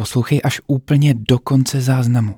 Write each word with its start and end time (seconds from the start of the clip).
Poslouchej 0.00 0.40
až 0.44 0.60
úplně 0.66 1.14
do 1.14 1.38
konce 1.38 1.80
záznamu. 1.80 2.34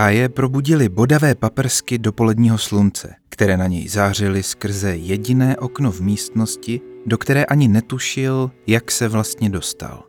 Káje 0.00 0.28
probudili 0.28 0.88
bodavé 0.88 1.34
paprsky 1.34 1.98
dopoledního 1.98 2.58
slunce, 2.58 3.14
které 3.28 3.56
na 3.56 3.66
něj 3.66 3.88
zářily 3.88 4.42
skrze 4.42 4.96
jediné 4.96 5.56
okno 5.56 5.92
v 5.92 6.00
místnosti, 6.00 6.80
do 7.06 7.18
které 7.18 7.44
ani 7.44 7.68
netušil, 7.68 8.50
jak 8.66 8.90
se 8.90 9.08
vlastně 9.08 9.50
dostal. 9.50 10.04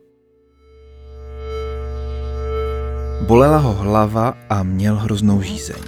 Bolela 3.26 3.58
ho 3.58 3.72
hlava 3.74 4.34
a 4.48 4.62
měl 4.62 4.96
hroznou 4.96 5.42
žízeň. 5.42 5.82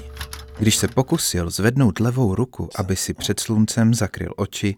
Když 0.58 0.76
se 0.76 0.88
pokusil 0.88 1.50
zvednout 1.50 2.00
levou 2.00 2.34
ruku, 2.34 2.68
aby 2.76 2.96
si 2.96 3.14
před 3.14 3.40
sluncem 3.40 3.94
zakryl 3.94 4.34
oči, 4.36 4.74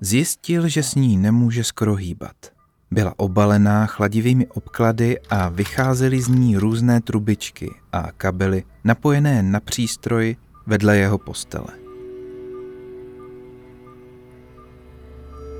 zjistil, 0.00 0.68
že 0.68 0.82
s 0.82 0.94
ní 0.94 1.16
nemůže 1.16 1.64
skoro 1.64 1.94
hýbat. 1.94 2.57
Byla 2.90 3.14
obalená 3.16 3.86
chladivými 3.86 4.46
obklady 4.46 5.18
a 5.30 5.48
vycházely 5.48 6.20
z 6.20 6.28
ní 6.28 6.56
různé 6.56 7.00
trubičky 7.00 7.74
a 7.92 8.12
kabely 8.16 8.64
napojené 8.84 9.42
na 9.42 9.60
přístroj 9.60 10.36
vedle 10.66 10.96
jeho 10.96 11.18
postele. 11.18 11.68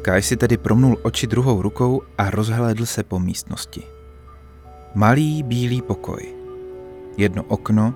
Kai 0.03 0.23
si 0.23 0.37
tedy 0.37 0.57
promnul 0.57 0.97
oči 1.03 1.27
druhou 1.27 1.63
rukou 1.63 2.03
a 2.19 2.31
rozhlédl 2.31 2.87
se 2.87 3.03
po 3.03 3.19
místnosti. 3.19 3.83
Malý 4.95 5.43
bílý 5.43 5.83
pokoj. 5.83 6.35
Jedno 7.17 7.43
okno, 7.43 7.95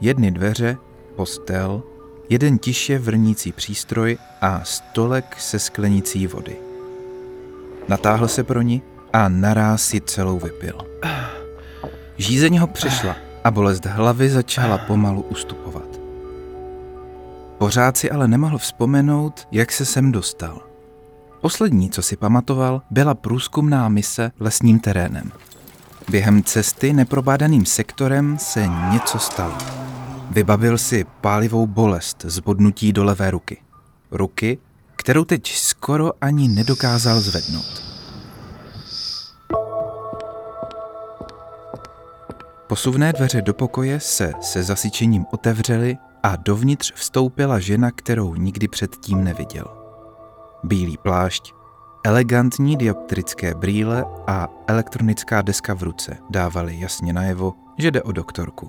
jedny 0.00 0.30
dveře, 0.30 0.76
postel, 1.16 1.82
jeden 2.28 2.58
tiše 2.58 2.98
vrnící 2.98 3.52
přístroj 3.52 4.18
a 4.40 4.64
stolek 4.64 5.36
se 5.38 5.58
sklenicí 5.58 6.26
vody. 6.26 6.71
Natáhl 7.88 8.28
se 8.28 8.44
pro 8.44 8.62
ní 8.62 8.82
a 9.12 9.28
naráz 9.28 9.82
si 9.82 10.00
celou 10.00 10.38
vypil. 10.38 10.78
Žízeň 12.16 12.58
ho 12.58 12.66
přešla 12.66 13.16
a 13.44 13.50
bolest 13.50 13.86
hlavy 13.86 14.30
začala 14.30 14.78
pomalu 14.78 15.22
ustupovat. 15.22 16.00
Pořád 17.58 17.96
si 17.96 18.10
ale 18.10 18.28
nemohl 18.28 18.58
vzpomenout, 18.58 19.48
jak 19.52 19.72
se 19.72 19.84
sem 19.84 20.12
dostal. 20.12 20.60
Poslední, 21.40 21.90
co 21.90 22.02
si 22.02 22.16
pamatoval, 22.16 22.82
byla 22.90 23.14
průzkumná 23.14 23.88
mise 23.88 24.30
lesním 24.40 24.80
terénem. 24.80 25.32
Během 26.10 26.42
cesty 26.42 26.92
neprobádaným 26.92 27.66
sektorem 27.66 28.38
se 28.38 28.68
něco 28.90 29.18
stalo. 29.18 29.54
Vybavil 30.30 30.78
si 30.78 31.06
pálivou 31.20 31.66
bolest 31.66 32.24
z 32.28 32.38
bodnutí 32.38 32.92
do 32.92 33.04
levé 33.04 33.30
ruky. 33.30 33.58
Ruky, 34.10 34.58
kterou 35.02 35.24
teď 35.24 35.52
skoro 35.52 36.12
ani 36.20 36.48
nedokázal 36.48 37.20
zvednout. 37.20 37.82
Posuvné 42.66 43.12
dveře 43.12 43.42
do 43.42 43.54
pokoje 43.54 44.00
se 44.00 44.32
se 44.40 44.62
zasyčením 44.62 45.26
otevřely 45.32 45.96
a 46.22 46.36
dovnitř 46.36 46.92
vstoupila 46.94 47.58
žena, 47.58 47.90
kterou 47.90 48.34
nikdy 48.34 48.68
předtím 48.68 49.24
neviděl. 49.24 49.64
Bílý 50.64 50.96
plášť, 50.96 51.52
elegantní 52.04 52.76
dioptrické 52.76 53.54
brýle 53.54 54.04
a 54.26 54.48
elektronická 54.66 55.42
deska 55.42 55.74
v 55.74 55.82
ruce 55.82 56.16
dávali 56.30 56.80
jasně 56.80 57.12
najevo, 57.12 57.54
že 57.78 57.90
jde 57.90 58.02
o 58.02 58.12
doktorku. 58.12 58.68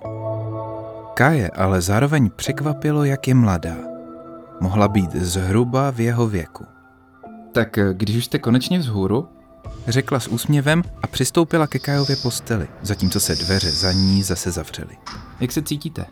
Kaje 1.14 1.50
ale 1.50 1.82
zároveň 1.82 2.30
překvapilo, 2.36 3.04
jak 3.04 3.28
je 3.28 3.34
mladá. 3.36 3.93
Mohla 4.64 4.88
být 4.88 5.16
zhruba 5.16 5.92
v 5.92 6.00
jeho 6.00 6.28
věku. 6.28 6.66
Tak 7.52 7.80
když 7.94 8.16
už 8.16 8.26
jste 8.26 8.40
konečně 8.40 8.80
vzhůru, 8.80 9.28
řekla 9.88 10.20
s 10.20 10.28
úsměvem 10.28 10.84
a 11.02 11.08
přistoupila 11.08 11.68
ke 11.68 11.80
Kajově 11.80 12.16
posteli, 12.16 12.68
zatímco 12.82 13.20
se 13.20 13.36
dveře 13.36 13.72
za 13.72 13.92
ní 13.92 14.24
zase 14.24 14.52
zavřely. 14.52 14.98
Jak 15.40 15.52
se 15.52 15.62
cítíte? 15.62 16.06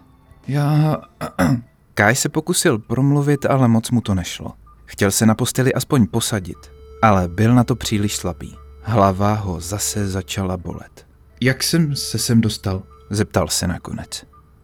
Já... 0.48 0.98
Kaj 1.94 2.16
se 2.16 2.30
pokusil 2.30 2.80
promluvit, 2.80 3.46
ale 3.46 3.68
moc 3.68 3.92
mu 3.92 4.02
to 4.02 4.16
nešlo. 4.16 4.52
Chtěl 4.86 5.12
se 5.12 5.26
na 5.26 5.36
posteli 5.36 5.74
aspoň 5.74 6.08
posadit, 6.08 6.72
ale 7.02 7.28
byl 7.28 7.56
na 7.56 7.64
to 7.64 7.76
příliš 7.76 8.16
slabý. 8.16 8.56
Hlava 8.82 9.34
ho 9.34 9.62
zase 9.62 10.08
začala 10.08 10.58
bolet. 10.58 11.08
Jak 11.42 11.64
jsem 11.64 11.96
se 11.96 12.18
sem 12.18 12.42
dostal? 12.42 12.84
Zeptal 13.10 13.48
se 13.48 13.68
nakonec. 13.68 14.24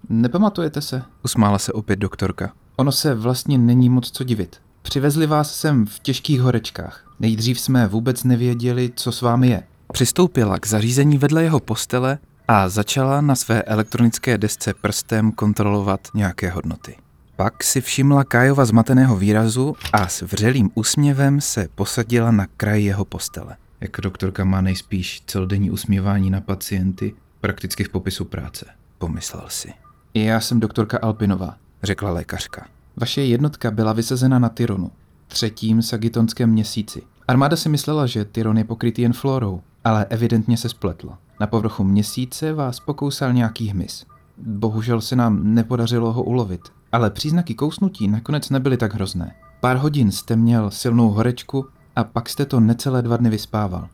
Nepamatujete 0.10 0.82
se? 0.82 1.02
Usmála 1.24 1.60
se 1.60 1.74
opět 1.74 2.00
doktorka. 2.00 2.52
Ono 2.80 2.92
se 2.92 3.16
vlastně 3.16 3.58
není 3.58 3.90
moc 3.90 4.12
co 4.12 4.24
divit. 4.24 4.56
Přivezli 4.82 5.28
vás 5.28 5.56
sem 5.56 5.86
v 5.86 6.00
těžkých 6.00 6.42
horečkách. 6.42 7.16
Nejdřív 7.20 7.60
jsme 7.60 7.88
vůbec 7.88 8.24
nevěděli, 8.24 8.92
co 8.96 9.12
s 9.12 9.22
vámi 9.22 9.48
je. 9.48 9.64
Přistoupila 9.94 10.60
k 10.60 10.68
zařízení 10.68 11.18
vedle 11.18 11.44
jeho 11.44 11.60
postele 11.60 12.18
a 12.48 12.70
začala 12.70 13.22
na 13.22 13.36
své 13.36 13.62
elektronické 13.62 14.38
desce 14.38 14.74
prstem 14.74 15.32
kontrolovat 15.32 16.08
nějaké 16.14 16.50
hodnoty. 16.50 16.96
Pak 17.36 17.64
si 17.64 17.82
všimla 17.82 18.24
Kájova 18.24 18.66
zmateného 18.66 19.18
výrazu 19.18 19.76
a 19.94 20.08
s 20.08 20.22
vřelým 20.22 20.70
úsměvem 20.76 21.42
se 21.42 21.68
posadila 21.76 22.32
na 22.32 22.48
kraj 22.58 22.84
jeho 22.84 23.06
postele. 23.06 23.56
Jako 23.82 24.02
doktorka 24.02 24.46
má 24.46 24.62
nejspíš 24.62 25.22
celodenní 25.28 25.72
usměvání 25.72 26.30
na 26.30 26.42
pacienty, 26.42 27.14
prakticky 27.42 27.84
v 27.84 27.90
popisu 27.90 28.26
práce. 28.26 28.66
Pomyslel 28.98 29.46
si. 29.48 29.74
Já 30.14 30.40
jsem 30.40 30.60
doktorka 30.60 30.98
Alpinová, 31.02 31.56
řekla 31.84 32.12
lékařka. 32.12 32.68
Vaše 32.98 33.22
jednotka 33.22 33.72
byla 33.72 33.94
vysazena 33.94 34.40
na 34.40 34.50
Tyronu, 34.50 34.92
třetím 35.28 35.82
sagitonském 35.82 36.50
měsíci. 36.50 37.02
Armáda 37.28 37.56
si 37.56 37.70
myslela, 37.70 38.06
že 38.06 38.26
Tyron 38.26 38.58
je 38.58 38.64
pokrytý 38.64 39.02
jen 39.02 39.14
florou, 39.14 39.62
ale 39.84 40.06
evidentně 40.06 40.58
se 40.58 40.70
spletla. 40.70 41.18
Na 41.40 41.48
povrchu 41.48 41.84
měsíce 41.84 42.54
vás 42.54 42.80
pokousal 42.80 43.34
nějaký 43.34 43.68
hmyz. 43.68 44.06
Bohužel 44.38 45.02
se 45.02 45.16
nám 45.16 45.54
nepodařilo 45.54 46.14
ho 46.14 46.24
ulovit, 46.24 46.62
ale 46.92 47.10
příznaky 47.10 47.54
kousnutí 47.54 48.08
nakonec 48.08 48.50
nebyly 48.50 48.78
tak 48.78 48.94
hrozné. 48.94 49.36
Pár 49.60 49.78
hodin 49.78 50.12
jste 50.12 50.36
měl 50.36 50.72
silnou 50.72 51.10
horečku 51.10 51.66
a 51.96 52.04
pak 52.04 52.30
jste 52.30 52.46
to 52.46 52.60
necelé 52.60 53.02
dva 53.02 53.18
dny 53.18 53.30
vyspával. 53.30 53.88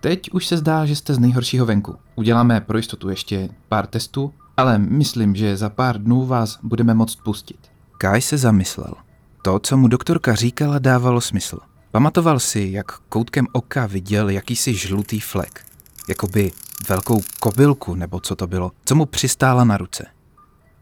Teď 0.00 0.30
už 0.32 0.46
se 0.46 0.56
zdá, 0.56 0.86
že 0.86 0.96
jste 0.96 1.14
z 1.14 1.18
nejhoršího 1.18 1.66
venku. 1.66 1.96
Uděláme 2.14 2.60
pro 2.60 2.78
jistotu 2.78 3.08
ještě 3.08 3.48
pár 3.68 3.86
testů, 3.86 4.32
ale 4.56 4.78
myslím, 4.78 5.34
že 5.34 5.56
za 5.56 5.68
pár 5.68 6.02
dnů 6.02 6.26
vás 6.26 6.58
budeme 6.62 6.94
moct 6.94 7.16
pustit. 7.24 7.58
Kaj 7.98 8.20
se 8.20 8.38
zamyslel. 8.38 8.94
To, 9.42 9.58
co 9.58 9.76
mu 9.76 9.88
doktorka 9.88 10.34
říkala, 10.34 10.78
dávalo 10.78 11.20
smysl. 11.20 11.58
Pamatoval 11.90 12.40
si, 12.40 12.68
jak 12.72 12.98
koutkem 12.98 13.46
oka 13.52 13.86
viděl 13.86 14.28
jakýsi 14.28 14.74
žlutý 14.74 15.20
flek. 15.20 15.64
Jakoby 16.08 16.52
velkou 16.88 17.20
kobylku, 17.40 17.94
nebo 17.94 18.20
co 18.20 18.36
to 18.36 18.46
bylo, 18.46 18.72
co 18.84 18.94
mu 18.94 19.06
přistála 19.06 19.64
na 19.64 19.76
ruce. 19.76 20.06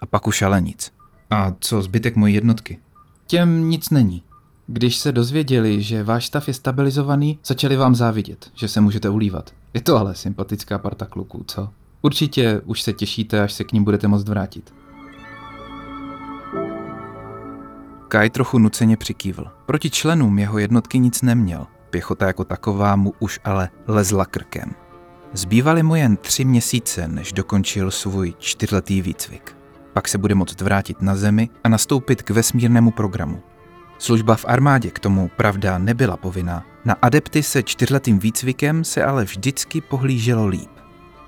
A 0.01 0.07
pak 0.07 0.27
už 0.27 0.43
ale 0.43 0.61
nic. 0.61 0.93
A 1.31 1.53
co 1.61 1.83
zbytek 1.83 2.17
mojí 2.17 2.35
jednotky? 2.35 2.79
Těm 3.27 3.71
nic 3.71 3.91
není. 3.91 4.23
Když 4.67 4.97
se 4.97 5.13
dozvěděli, 5.13 5.83
že 5.83 6.05
váš 6.05 6.27
stav 6.27 6.49
je 6.49 6.55
stabilizovaný, 6.55 7.39
začali 7.45 7.77
vám 7.77 7.95
závidět, 7.95 8.51
že 8.55 8.69
se 8.69 8.81
můžete 8.81 9.09
ulívat. 9.09 9.51
Je 9.75 9.81
to 9.81 9.97
ale 9.97 10.15
sympatická 10.15 10.79
parta 10.79 11.07
kluků, 11.07 11.45
co? 11.47 11.71
Určitě 12.03 12.61
už 12.65 12.83
se 12.83 12.93
těšíte, 12.93 13.41
až 13.41 13.53
se 13.53 13.65
k 13.65 13.73
ním 13.73 13.85
budete 13.85 14.09
moct 14.09 14.29
vrátit. 14.29 14.75
Kai 18.09 18.31
trochu 18.31 18.59
nuceně 18.59 18.97
přikývl. 18.97 19.47
Proti 19.67 19.91
členům 19.91 20.39
jeho 20.39 20.59
jednotky 20.59 20.99
nic 20.99 21.23
neměl. 21.23 21.67
Pěchota 21.91 22.27
jako 22.27 22.45
taková 22.45 22.97
mu 22.97 23.13
už 23.19 23.41
ale 23.45 23.69
lezla 23.87 24.25
krkem. 24.25 24.75
Zbývaly 25.33 25.83
mu 25.83 25.95
jen 25.95 26.17
tři 26.17 26.45
měsíce, 26.45 27.09
než 27.09 27.33
dokončil 27.33 27.91
svůj 27.91 28.35
čtyřletý 28.39 29.03
výcvik. 29.03 29.57
Pak 29.93 30.09
se 30.09 30.19
bude 30.19 30.35
moct 30.35 30.61
vrátit 30.61 31.03
na 31.03 31.17
Zemi 31.17 31.49
a 31.65 31.69
nastoupit 31.69 32.23
k 32.23 32.31
vesmírnému 32.31 32.91
programu. 32.91 33.43
Služba 33.99 34.37
v 34.37 34.45
armádě 34.49 34.91
k 34.91 34.99
tomu, 34.99 35.31
pravda, 35.37 35.79
nebyla 35.79 36.17
povinná. 36.17 36.67
Na 36.85 36.97
adepty 37.03 37.43
se 37.43 37.63
čtyřletým 37.63 38.19
výcvikem 38.19 38.85
se 38.85 39.05
ale 39.05 39.25
vždycky 39.25 39.81
pohlíželo 39.81 40.47
líp. 40.47 40.80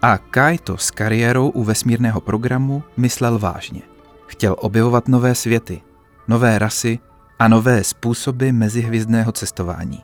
A 0.02 0.18
Kai 0.18 0.58
to 0.58 0.78
s 0.78 0.90
kariérou 0.90 1.48
u 1.48 1.64
vesmírného 1.64 2.20
programu 2.20 2.82
myslel 2.96 3.38
vážně. 3.38 3.82
Chtěl 4.26 4.56
objevovat 4.58 5.08
nové 5.08 5.34
světy, 5.34 5.82
nové 6.28 6.58
rasy 6.58 6.98
a 7.38 7.48
nové 7.48 7.84
způsoby 7.84 8.50
mezihvězdného 8.50 9.32
cestování. 9.32 10.02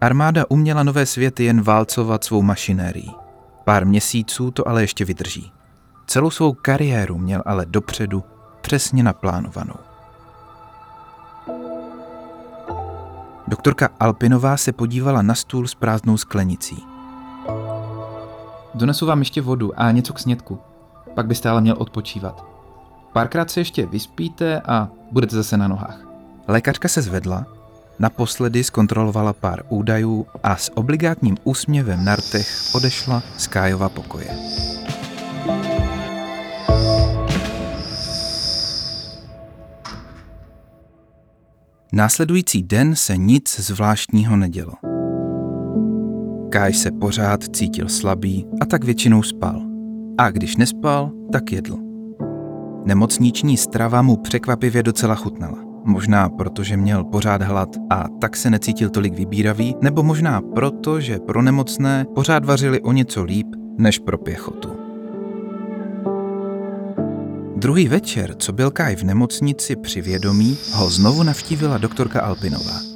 Armáda 0.00 0.44
uměla 0.48 0.82
nové 0.82 1.06
světy 1.06 1.44
jen 1.44 1.62
válcovat 1.62 2.24
svou 2.24 2.42
mašinérií. 2.42 3.14
Pár 3.64 3.86
měsíců 3.86 4.50
to 4.50 4.68
ale 4.68 4.82
ještě 4.82 5.04
vydrží. 5.04 5.52
Celou 6.06 6.30
svou 6.30 6.52
kariéru 6.52 7.18
měl 7.18 7.42
ale 7.46 7.66
dopředu 7.66 8.24
přesně 8.60 9.02
naplánovanou. 9.02 9.76
Doktorka 13.46 13.88
Alpinová 14.00 14.56
se 14.56 14.72
podívala 14.72 15.22
na 15.22 15.34
stůl 15.34 15.66
s 15.66 15.74
prázdnou 15.74 16.16
sklenicí. 16.16 16.76
Donesu 18.74 19.06
vám 19.06 19.18
ještě 19.18 19.40
vodu 19.40 19.80
a 19.80 19.90
něco 19.90 20.12
k 20.12 20.18
snědku. 20.18 20.58
Pak 21.14 21.26
byste 21.26 21.48
ale 21.48 21.60
měl 21.60 21.76
odpočívat. 21.78 22.44
Párkrát 23.12 23.50
se 23.50 23.60
ještě 23.60 23.86
vyspíte 23.86 24.60
a 24.60 24.88
budete 25.12 25.36
zase 25.36 25.56
na 25.56 25.68
nohách. 25.68 26.00
Lékařka 26.48 26.88
se 26.88 27.02
zvedla, 27.02 27.46
naposledy 27.98 28.64
zkontrolovala 28.64 29.32
pár 29.32 29.62
údajů 29.68 30.26
a 30.42 30.56
s 30.56 30.76
obligátním 30.76 31.36
úsměvem 31.44 32.04
na 32.04 32.16
rtech 32.16 32.48
odešla 32.74 33.22
z 33.36 33.46
Kájova 33.46 33.88
pokoje. 33.88 34.36
Následující 41.92 42.62
den 42.62 42.96
se 42.96 43.16
nic 43.16 43.60
zvláštního 43.60 44.36
nedělo. 44.36 44.93
Káj 46.54 46.72
se 46.72 46.90
pořád 46.90 47.56
cítil 47.56 47.88
slabý 47.88 48.46
a 48.60 48.66
tak 48.66 48.84
většinou 48.84 49.22
spal. 49.22 49.62
A 50.18 50.30
když 50.30 50.56
nespal, 50.56 51.10
tak 51.32 51.52
jedl. 51.52 51.78
Nemocniční 52.84 53.56
strava 53.56 54.02
mu 54.02 54.16
překvapivě 54.16 54.82
docela 54.82 55.14
chutnala. 55.14 55.58
Možná 55.84 56.28
proto, 56.28 56.62
že 56.62 56.76
měl 56.76 57.04
pořád 57.04 57.42
hlad 57.42 57.68
a 57.90 58.04
tak 58.20 58.36
se 58.36 58.50
necítil 58.50 58.90
tolik 58.90 59.14
vybíravý, 59.14 59.74
nebo 59.82 60.02
možná 60.02 60.40
proto, 60.40 61.00
že 61.00 61.18
pro 61.18 61.42
nemocné 61.42 62.06
pořád 62.14 62.44
vařili 62.44 62.80
o 62.80 62.92
něco 62.92 63.24
líp 63.24 63.46
než 63.78 63.98
pro 63.98 64.18
pěchotu. 64.18 64.68
Druhý 67.56 67.88
večer, 67.88 68.34
co 68.38 68.52
byl 68.52 68.70
Kaj 68.70 68.96
v 68.96 69.02
nemocnici 69.02 69.76
při 69.76 70.00
vědomí, 70.00 70.58
ho 70.72 70.90
znovu 70.90 71.22
navštívila 71.22 71.78
doktorka 71.78 72.20
Alpinová. 72.20 72.93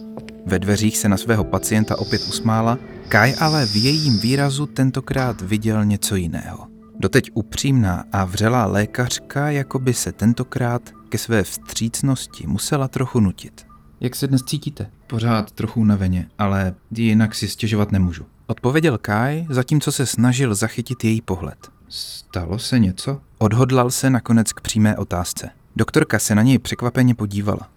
Ve 0.49 0.59
dveřích 0.59 0.99
se 0.99 1.09
na 1.09 1.17
svého 1.17 1.45
pacienta 1.45 1.99
opět 1.99 2.23
usmála, 2.29 2.79
Kaj 3.09 3.35
ale 3.41 3.67
v 3.67 3.77
jejím 3.77 4.19
výrazu 4.19 4.67
tentokrát 4.67 5.41
viděl 5.41 5.85
něco 5.85 6.17
jiného. 6.17 6.67
Doteď 6.99 7.31
upřímná 7.35 8.05
a 8.13 8.25
vřelá 8.25 8.67
lékařka 8.67 9.51
jako 9.51 9.79
by 9.79 9.95
se 9.95 10.13
tentokrát 10.13 10.83
ke 11.09 11.19
své 11.19 11.43
vstřícnosti 11.43 12.47
musela 12.47 12.89
trochu 12.89 13.21
nutit. 13.21 13.67
Jak 14.01 14.17
se 14.17 14.27
dnes 14.27 14.43
cítíte? 14.43 14.91
Pořád 15.07 15.51
trochu 15.51 15.81
unaveně, 15.81 16.29
ale 16.39 16.75
jinak 16.91 17.35
si 17.35 17.49
stěžovat 17.49 17.93
nemůžu. 17.93 18.27
Odpověděl 18.47 18.99
Kai, 18.99 19.47
zatímco 19.51 19.93
se 19.93 20.07
snažil 20.07 20.55
zachytit 20.55 21.05
její 21.05 21.21
pohled. 21.21 21.59
Stalo 21.89 22.59
se 22.59 22.79
něco? 22.79 23.21
Odhodlal 23.39 23.91
se 23.91 24.11
nakonec 24.11 24.53
k 24.53 24.61
přímé 24.61 24.97
otázce. 24.97 25.51
Doktorka 25.77 26.19
se 26.19 26.35
na 26.35 26.43
něj 26.43 26.59
překvapeně 26.59 27.15
podívala. 27.15 27.69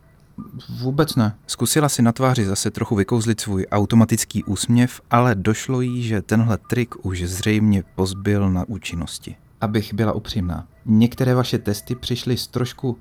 Vůbec 0.80 1.16
ne. 1.16 1.36
Zkusila 1.48 1.90
si 1.90 2.02
na 2.02 2.12
tváři 2.12 2.46
zase 2.46 2.72
trochu 2.72 2.96
vykouzlit 2.96 3.42
svůj 3.42 3.66
automatický 3.72 4.44
úsměv, 4.44 5.02
ale 5.12 5.36
došlo 5.36 5.82
jí, 5.82 6.04
že 6.04 6.22
tenhle 6.22 6.58
trik 6.70 7.06
už 7.06 7.24
zřejmě 7.24 7.84
pozbyl 7.96 8.52
na 8.52 8.70
účinnosti. 8.70 9.36
Abych 9.62 9.94
byla 9.94 10.14
upřímná, 10.14 10.68
některé 10.86 11.36
vaše 11.36 11.58
testy 11.58 11.96
přišly 11.96 12.38
s 12.38 12.48
trošku 12.48 12.98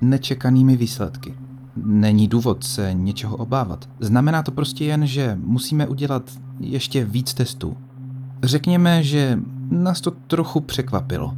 nečekanými 0.00 0.76
výsledky. 0.76 1.34
Není 1.76 2.28
důvod 2.28 2.64
se 2.64 2.94
něčeho 2.94 3.36
obávat. 3.36 3.88
Znamená 4.00 4.42
to 4.42 4.52
prostě 4.52 4.84
jen, 4.84 5.06
že 5.06 5.38
musíme 5.40 5.88
udělat 5.88 6.22
ještě 6.60 7.04
víc 7.04 7.34
testů. 7.34 7.76
Řekněme, 8.42 9.02
že 9.02 9.38
nás 9.70 10.00
to 10.00 10.10
trochu 10.10 10.60
překvapilo. 10.60 11.34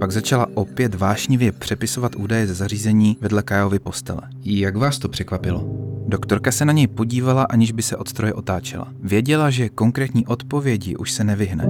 Pak 0.00 0.12
začala 0.12 0.46
opět 0.54 0.94
vášnivě 0.94 1.52
přepisovat 1.52 2.16
údaje 2.16 2.46
ze 2.46 2.54
zařízení 2.54 3.16
vedle 3.20 3.42
Kajovy 3.42 3.78
postele. 3.78 4.20
Jak 4.44 4.76
vás 4.76 4.98
to 4.98 5.08
překvapilo? 5.08 5.64
Doktorka 6.06 6.52
se 6.52 6.64
na 6.64 6.72
něj 6.72 6.86
podívala, 6.86 7.42
aniž 7.42 7.72
by 7.72 7.82
se 7.82 7.96
od 7.96 8.08
stroje 8.08 8.34
otáčela. 8.34 8.88
Věděla, 9.02 9.50
že 9.50 9.68
konkrétní 9.68 10.26
odpovědi 10.26 10.96
už 10.96 11.12
se 11.12 11.24
nevyhne. 11.24 11.68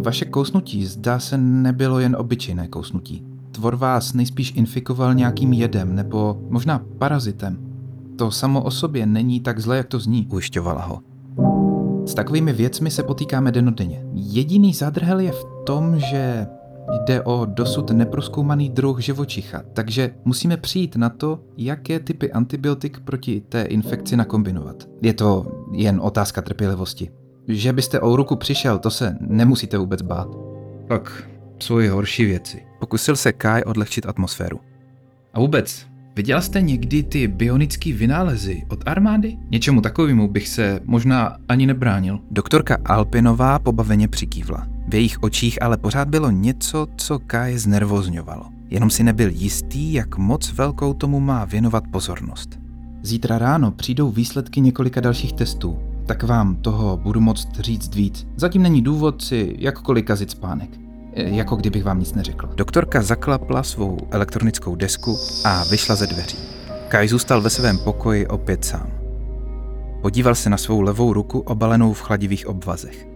Vaše 0.00 0.24
kousnutí 0.24 0.86
zdá 0.86 1.18
se 1.18 1.38
nebylo 1.38 1.98
jen 1.98 2.16
obyčejné 2.18 2.68
kousnutí. 2.68 3.24
Tvor 3.52 3.76
vás 3.76 4.12
nejspíš 4.12 4.52
infikoval 4.56 5.14
nějakým 5.14 5.52
jedem 5.52 5.94
nebo 5.94 6.46
možná 6.50 6.82
parazitem. 6.98 7.58
To 8.16 8.30
samo 8.30 8.62
o 8.62 8.70
sobě 8.70 9.06
není 9.06 9.40
tak 9.40 9.58
zlé, 9.58 9.76
jak 9.76 9.86
to 9.86 9.98
zní. 9.98 10.26
Ujišťovala 10.30 10.82
ho. 10.82 11.00
S 12.06 12.14
takovými 12.14 12.52
věcmi 12.52 12.90
se 12.90 13.02
potýkáme 13.02 13.52
denodenně. 13.52 14.02
Jediný 14.12 14.74
zadrhel 14.74 15.20
je 15.20 15.32
v 15.32 15.44
tom, 15.66 15.98
že 15.98 16.46
Jde 17.06 17.22
o 17.22 17.44
dosud 17.44 17.90
neproskoumaný 17.90 18.70
druh 18.70 19.00
živočicha, 19.00 19.62
takže 19.72 20.10
musíme 20.24 20.56
přijít 20.56 20.96
na 20.96 21.08
to, 21.08 21.40
jaké 21.56 22.00
typy 22.00 22.32
antibiotik 22.32 23.00
proti 23.00 23.40
té 23.40 23.62
infekci 23.62 24.16
nakombinovat. 24.16 24.88
Je 25.02 25.14
to 25.14 25.46
jen 25.72 26.00
otázka 26.02 26.42
trpělivosti. 26.42 27.10
Že 27.48 27.72
byste 27.72 28.00
o 28.00 28.16
ruku 28.16 28.36
přišel, 28.36 28.78
to 28.78 28.90
se 28.90 29.16
nemusíte 29.20 29.78
vůbec 29.78 30.02
bát. 30.02 30.28
Pak 30.88 31.28
jsou 31.58 31.80
i 31.80 31.88
horší 31.88 32.24
věci. 32.24 32.62
Pokusil 32.80 33.16
se 33.16 33.32
Kai 33.32 33.62
odlehčit 33.62 34.06
atmosféru. 34.06 34.60
A 35.34 35.40
vůbec, 35.40 35.86
viděl 36.16 36.42
jste 36.42 36.60
někdy 36.60 37.02
ty 37.02 37.28
bionické 37.28 37.92
vynálezy 37.92 38.62
od 38.68 38.88
armády? 38.88 39.36
Něčemu 39.50 39.80
takovému 39.80 40.28
bych 40.28 40.48
se 40.48 40.80
možná 40.84 41.36
ani 41.48 41.66
nebránil. 41.66 42.18
Doktorka 42.30 42.78
Alpinová 42.84 43.58
pobaveně 43.58 44.08
přikývla. 44.08 44.75
V 44.88 44.94
jejich 44.94 45.22
očích 45.22 45.62
ale 45.62 45.76
pořád 45.76 46.08
bylo 46.08 46.30
něco, 46.30 46.86
co 46.96 47.18
Kai 47.18 47.58
znervozňovalo. 47.58 48.44
Jenom 48.70 48.90
si 48.90 49.02
nebyl 49.02 49.30
jistý, 49.30 49.92
jak 49.92 50.18
moc 50.18 50.52
velkou 50.52 50.94
tomu 50.94 51.20
má 51.20 51.44
věnovat 51.44 51.84
pozornost. 51.90 52.58
Zítra 53.02 53.38
ráno 53.38 53.70
přijdou 53.70 54.10
výsledky 54.10 54.60
několika 54.60 55.00
dalších 55.00 55.32
testů, 55.32 55.78
tak 56.06 56.22
vám 56.22 56.56
toho 56.56 56.96
budu 56.96 57.20
moct 57.20 57.60
říct 57.60 57.94
víc. 57.94 58.26
Zatím 58.36 58.62
není 58.62 58.82
důvod 58.82 59.22
si 59.22 59.54
jakkoliv 59.58 60.04
kazit 60.04 60.30
spánek. 60.30 60.70
E, 61.12 61.30
jako 61.30 61.56
kdybych 61.56 61.84
vám 61.84 61.98
nic 61.98 62.14
neřekl. 62.14 62.50
Doktorka 62.54 63.02
zaklapla 63.02 63.62
svou 63.62 63.98
elektronickou 64.10 64.76
desku 64.76 65.16
a 65.44 65.64
vyšla 65.64 65.94
ze 65.94 66.06
dveří. 66.06 66.38
Kai 66.88 67.08
zůstal 67.08 67.40
ve 67.40 67.50
svém 67.50 67.78
pokoji 67.78 68.26
opět 68.26 68.64
sám. 68.64 68.90
Podíval 70.02 70.34
se 70.34 70.50
na 70.50 70.56
svou 70.56 70.80
levou 70.80 71.12
ruku 71.12 71.38
obalenou 71.38 71.92
v 71.92 72.00
chladivých 72.00 72.46
obvazech. 72.46 73.15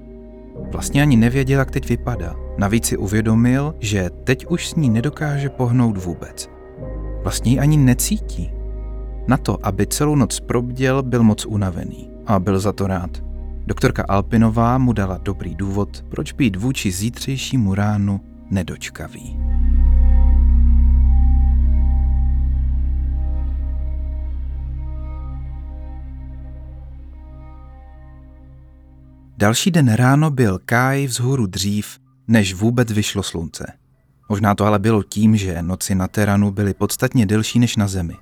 Vlastně 0.70 1.02
ani 1.02 1.17
nevěděl, 1.17 1.58
jak 1.58 1.70
teď 1.70 1.88
vypadá. 1.88 2.37
Navíc 2.58 2.87
si 2.87 2.97
uvědomil, 2.97 3.75
že 3.79 4.11
teď 4.25 4.47
už 4.47 4.69
s 4.69 4.75
ní 4.75 4.91
nedokáže 4.91 5.49
pohnout 5.49 5.97
vůbec. 5.97 6.50
Vlastně 7.23 7.52
ji 7.52 7.59
ani 7.59 7.76
necítí. 7.76 8.50
Na 9.26 9.37
to, 9.37 9.66
aby 9.66 9.87
celou 9.87 10.14
noc 10.14 10.40
probděl, 10.40 11.02
byl 11.02 11.23
moc 11.23 11.47
unavený 11.47 12.11
a 12.26 12.38
byl 12.38 12.61
za 12.61 12.73
to 12.73 12.87
rád. 12.87 13.11
Doktorka 13.66 14.04
Alpinová 14.09 14.78
mu 14.78 14.92
dala 14.92 15.19
dobrý 15.19 15.54
důvod, 15.54 16.04
proč 16.09 16.33
být 16.33 16.57
vůči 16.57 16.90
zítřejšímu 16.90 17.75
ránu 17.75 18.21
nedočkavý. 18.50 19.38
Další 29.40 29.70
den 29.70 29.94
ráno 29.94 30.30
byl 30.30 30.59
Kai 30.64 31.06
vzhůru 31.06 31.47
dřív, 31.47 31.99
než 32.28 32.54
vůbec 32.54 32.92
vyšlo 32.92 33.23
slunce. 33.23 33.73
Možná 34.28 34.54
to 34.54 34.64
ale 34.64 34.78
bylo 34.78 35.02
tím, 35.02 35.37
že 35.37 35.62
noci 35.62 35.94
na 35.94 36.09
Teranu 36.09 36.50
byly 36.50 36.75
podstatně 36.75 37.26
delší 37.26 37.59
než 37.59 37.76
na 37.76 37.88
Zemi. 37.88 38.16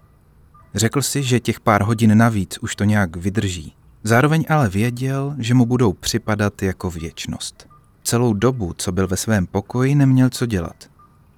Řekl 0.75 1.02
si, 1.02 1.22
že 1.22 1.40
těch 1.40 1.60
pár 1.60 1.82
hodin 1.82 2.18
navíc 2.18 2.58
už 2.58 2.76
to 2.76 2.84
nějak 2.84 3.16
vydrží. 3.16 3.75
Zároveň 4.04 4.44
ale 4.48 4.68
věděl, 4.68 5.34
že 5.38 5.54
mu 5.54 5.66
budou 5.66 5.92
připadat 5.92 6.62
jako 6.62 6.90
věčnost. 6.90 7.68
Celou 8.04 8.32
dobu, 8.32 8.72
co 8.76 8.92
byl 8.92 9.06
ve 9.06 9.16
svém 9.16 9.46
pokoji, 9.46 9.94
neměl 9.94 10.30
co 10.30 10.46
dělat. 10.46 10.90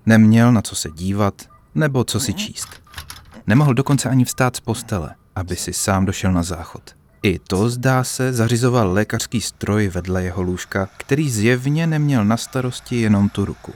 Neměl 0.06 0.52
na 0.52 0.62
co 0.62 0.76
se 0.76 0.90
dívat 0.90 1.42
nebo 1.74 2.04
co 2.04 2.20
si 2.20 2.34
číst. 2.34 2.68
Nemohl 3.46 3.74
dokonce 3.74 4.08
ani 4.08 4.24
vstát 4.24 4.56
z 4.56 4.60
postele, 4.60 5.14
aby 5.34 5.56
si 5.56 5.72
sám 5.72 6.04
došel 6.04 6.32
na 6.32 6.42
záchod. 6.42 6.99
I 7.22 7.38
to, 7.38 7.68
zdá 7.68 8.04
se, 8.04 8.32
zařizoval 8.32 8.92
lékařský 8.92 9.40
stroj 9.40 9.88
vedle 9.88 10.24
jeho 10.24 10.42
lůžka, 10.42 10.88
který 10.96 11.30
zjevně 11.30 11.86
neměl 11.86 12.24
na 12.24 12.36
starosti 12.36 13.00
jenom 13.00 13.28
tu 13.28 13.44
ruku. 13.44 13.72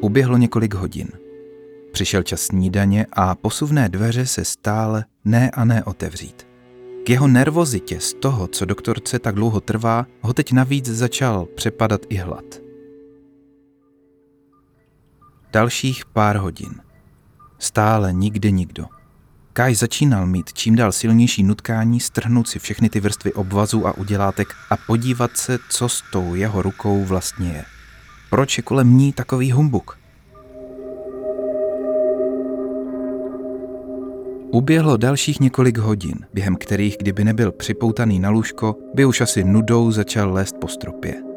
Uběhlo 0.00 0.36
několik 0.36 0.74
hodin. 0.74 1.08
Přišel 1.92 2.22
čas 2.22 2.40
snídaně 2.40 3.06
a 3.12 3.34
posuvné 3.34 3.88
dveře 3.88 4.26
se 4.26 4.44
stále 4.44 5.04
ne 5.24 5.50
a 5.50 5.64
ne 5.64 5.84
otevřít. 5.84 6.46
K 7.04 7.10
jeho 7.10 7.28
nervozitě 7.28 8.00
z 8.00 8.14
toho, 8.14 8.46
co 8.46 8.64
doktorce 8.64 9.18
tak 9.18 9.34
dlouho 9.34 9.60
trvá, 9.60 10.06
ho 10.20 10.34
teď 10.34 10.52
navíc 10.52 10.86
začal 10.86 11.46
přepadat 11.54 12.00
i 12.08 12.16
hlad. 12.16 12.44
Dalších 15.52 16.06
pár 16.06 16.36
hodin. 16.36 16.74
Stále 17.58 18.12
nikdy 18.12 18.52
nikdo. 18.52 18.97
Kai 19.58 19.74
začínal 19.74 20.26
mít 20.26 20.52
čím 20.52 20.76
dál 20.76 20.92
silnější 20.92 21.42
nutkání 21.42 22.00
strhnout 22.00 22.48
si 22.48 22.58
všechny 22.58 22.88
ty 22.88 23.00
vrstvy 23.00 23.32
obvazů 23.32 23.86
a 23.86 23.96
udělátek 23.96 24.48
a 24.70 24.76
podívat 24.76 25.36
se, 25.36 25.58
co 25.70 25.88
s 25.88 26.02
tou 26.12 26.34
jeho 26.34 26.62
rukou 26.62 27.04
vlastně 27.04 27.48
je. 27.48 27.64
Proč 28.30 28.56
je 28.56 28.62
kolem 28.62 28.98
ní 28.98 29.12
takový 29.12 29.52
humbuk? 29.52 29.98
Uběhlo 34.52 34.96
dalších 34.96 35.40
několik 35.40 35.78
hodin, 35.78 36.26
během 36.34 36.56
kterých, 36.56 36.96
kdyby 36.98 37.24
nebyl 37.24 37.52
připoutaný 37.52 38.20
na 38.20 38.30
lůžko, 38.30 38.76
by 38.94 39.04
už 39.04 39.20
asi 39.20 39.44
nudou 39.44 39.90
začal 39.90 40.32
lézt 40.32 40.56
po 40.60 40.68
stropě. 40.68 41.27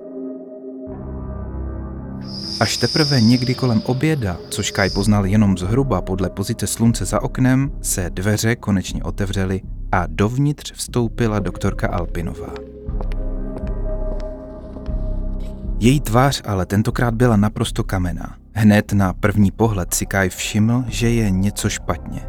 Až 2.62 2.78
teprve 2.78 3.22
někdy 3.22 3.56
kolem 3.56 3.82
oběda, 3.86 4.38
což 4.50 4.72
Kai 4.72 4.90
poznal 4.90 5.26
jenom 5.26 5.58
zhruba 5.58 6.02
podle 6.02 6.30
pozice 6.30 6.68
slunce 6.68 7.06
za 7.06 7.22
oknem, 7.22 7.72
se 7.82 8.10
dveře 8.10 8.56
konečně 8.56 9.04
otevřely 9.04 9.62
a 9.92 10.04
dovnitř 10.08 10.74
vstoupila 10.74 11.40
doktorka 11.40 11.88
Alpinová. 11.88 12.54
Její 15.80 16.00
tvář 16.00 16.42
ale 16.46 16.66
tentokrát 16.66 17.14
byla 17.14 17.36
naprosto 17.36 17.84
kamená. 17.84 18.36
Hned 18.54 18.94
na 18.94 19.14
první 19.14 19.52
pohled 19.52 19.94
si 19.94 20.06
Kai 20.06 20.30
všiml, 20.30 20.84
že 20.88 21.10
je 21.10 21.32
něco 21.32 21.70
špatně. 21.70 22.22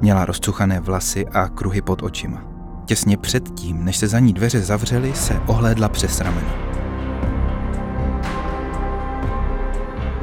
Měla 0.00 0.24
rozcuchané 0.24 0.80
vlasy 0.80 1.26
a 1.26 1.48
kruhy 1.48 1.82
pod 1.82 2.02
očima. 2.02 2.44
Těsně 2.84 3.16
předtím, 3.16 3.84
než 3.84 3.96
se 3.96 4.08
za 4.08 4.18
ní 4.18 4.32
dveře 4.32 4.60
zavřely, 4.60 5.14
se 5.14 5.40
ohlédla 5.46 5.88
přes 5.88 6.20
rameno. 6.20 6.75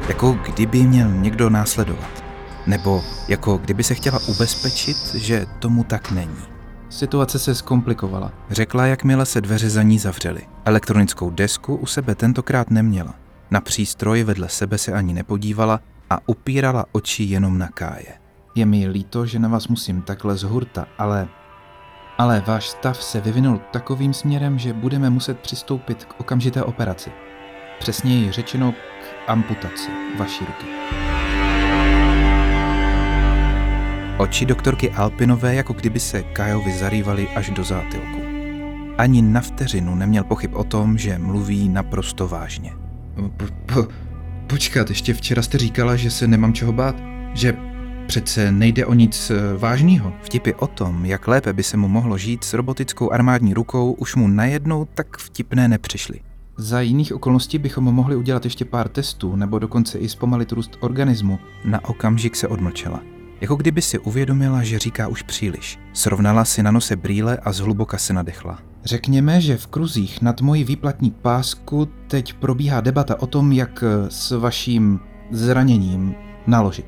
Jako 0.08 0.32
kdyby 0.32 0.82
měl 0.82 1.12
někdo 1.12 1.50
následovat. 1.50 2.24
Nebo 2.66 3.04
jako 3.28 3.58
kdyby 3.58 3.84
se 3.84 3.94
chtěla 3.94 4.18
ubezpečit, 4.28 5.14
že 5.14 5.46
tomu 5.58 5.84
tak 5.84 6.10
není. 6.10 6.36
Situace 6.88 7.38
se 7.38 7.54
zkomplikovala. 7.54 8.32
Řekla, 8.50 8.86
jakmile 8.86 9.26
se 9.26 9.40
dveře 9.40 9.70
za 9.70 9.82
ní 9.82 9.98
zavřely. 9.98 10.42
Elektronickou 10.64 11.30
desku 11.30 11.76
u 11.76 11.86
sebe 11.86 12.14
tentokrát 12.14 12.70
neměla. 12.70 13.14
Na 13.50 13.60
přístroj 13.60 14.24
vedle 14.24 14.48
sebe 14.48 14.78
se 14.78 14.92
ani 14.92 15.14
nepodívala 15.14 15.80
a 16.10 16.18
upírala 16.26 16.84
oči 16.92 17.22
jenom 17.22 17.58
na 17.58 17.68
Káje. 17.68 18.14
Je 18.54 18.66
mi 18.66 18.88
líto, 18.88 19.26
že 19.26 19.38
na 19.38 19.48
vás 19.48 19.68
musím 19.68 20.02
takhle 20.02 20.36
zhurta, 20.36 20.86
ale... 20.98 21.28
Ale 22.18 22.42
váš 22.46 22.68
stav 22.68 23.02
se 23.02 23.20
vyvinul 23.20 23.60
takovým 23.72 24.14
směrem, 24.14 24.58
že 24.58 24.72
budeme 24.72 25.10
muset 25.10 25.38
přistoupit 25.38 26.04
k 26.04 26.20
okamžité 26.20 26.62
operaci. 26.62 27.10
Přesněji 27.78 28.32
řečeno 28.32 28.74
amputaci 29.26 29.90
vaší 30.18 30.44
ruky. 30.44 30.66
Oči 34.18 34.46
doktorky 34.46 34.90
Alpinové 34.90 35.54
jako 35.54 35.72
kdyby 35.72 36.00
se 36.00 36.22
Kajovi 36.22 36.72
zarývaly 36.72 37.28
až 37.28 37.50
do 37.50 37.64
zátilku. 37.64 38.20
Ani 38.98 39.22
na 39.22 39.40
vteřinu 39.40 39.94
neměl 39.94 40.24
pochyb 40.24 40.54
o 40.54 40.64
tom, 40.64 40.98
že 40.98 41.18
mluví 41.18 41.68
naprosto 41.68 42.28
vážně. 42.28 42.72
Po, 43.36 43.46
po, 43.74 43.88
počkat, 44.46 44.88
ještě 44.88 45.14
včera 45.14 45.42
jste 45.42 45.58
říkala, 45.58 45.96
že 45.96 46.10
se 46.10 46.26
nemám 46.26 46.52
čeho 46.52 46.72
bát? 46.72 46.96
Že 47.34 47.56
přece 48.06 48.52
nejde 48.52 48.86
o 48.86 48.94
nic 48.94 49.30
eh, 49.30 49.56
vážného? 49.56 50.12
Vtipy 50.22 50.54
o 50.54 50.66
tom, 50.66 51.04
jak 51.04 51.28
lépe 51.28 51.52
by 51.52 51.62
se 51.62 51.76
mu 51.76 51.88
mohlo 51.88 52.18
žít 52.18 52.44
s 52.44 52.52
robotickou 52.52 53.12
armádní 53.12 53.54
rukou, 53.54 53.92
už 53.92 54.14
mu 54.14 54.28
najednou 54.28 54.84
tak 54.84 55.16
vtipné 55.16 55.68
nepřišly. 55.68 56.20
Za 56.56 56.80
jiných 56.80 57.12
okolností 57.14 57.58
bychom 57.58 57.84
mohli 57.84 58.16
udělat 58.16 58.44
ještě 58.44 58.64
pár 58.64 58.88
testů, 58.88 59.36
nebo 59.36 59.58
dokonce 59.58 59.98
i 59.98 60.08
zpomalit 60.08 60.52
růst 60.52 60.76
organismu. 60.80 61.38
Na 61.64 61.84
okamžik 61.84 62.36
se 62.36 62.48
odmlčela. 62.48 63.00
Jako 63.40 63.56
kdyby 63.56 63.82
si 63.82 63.98
uvědomila, 63.98 64.62
že 64.62 64.78
říká 64.78 65.08
už 65.08 65.22
příliš. 65.22 65.78
Srovnala 65.92 66.44
si 66.44 66.62
na 66.62 66.70
nose 66.70 66.96
brýle 66.96 67.36
a 67.36 67.52
zhluboka 67.52 67.98
se 67.98 68.12
nadechla. 68.12 68.58
Řekněme, 68.84 69.40
že 69.40 69.56
v 69.56 69.66
kruzích 69.66 70.22
nad 70.22 70.40
mojí 70.40 70.64
výplatní 70.64 71.10
pásku 71.10 71.88
teď 72.08 72.34
probíhá 72.34 72.80
debata 72.80 73.22
o 73.22 73.26
tom, 73.26 73.52
jak 73.52 73.84
s 74.08 74.38
vaším 74.38 75.00
zraněním 75.30 76.14
naložit. 76.46 76.86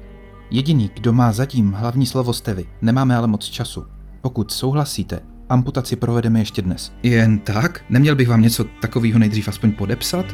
Jediný, 0.50 0.90
kdo 0.94 1.12
má 1.12 1.32
zatím 1.32 1.72
hlavní 1.72 2.06
slovo 2.06 2.32
jste 2.32 2.54
vy. 2.54 2.66
Nemáme 2.82 3.16
ale 3.16 3.26
moc 3.26 3.44
času. 3.44 3.84
Pokud 4.20 4.52
souhlasíte, 4.52 5.20
amputaci 5.48 5.96
provedeme 5.96 6.38
ještě 6.38 6.62
dnes. 6.62 6.92
Jen 7.02 7.38
tak? 7.38 7.84
Neměl 7.88 8.16
bych 8.16 8.28
vám 8.28 8.42
něco 8.42 8.64
takového 8.64 9.18
nejdřív 9.18 9.48
aspoň 9.48 9.72
podepsat? 9.72 10.26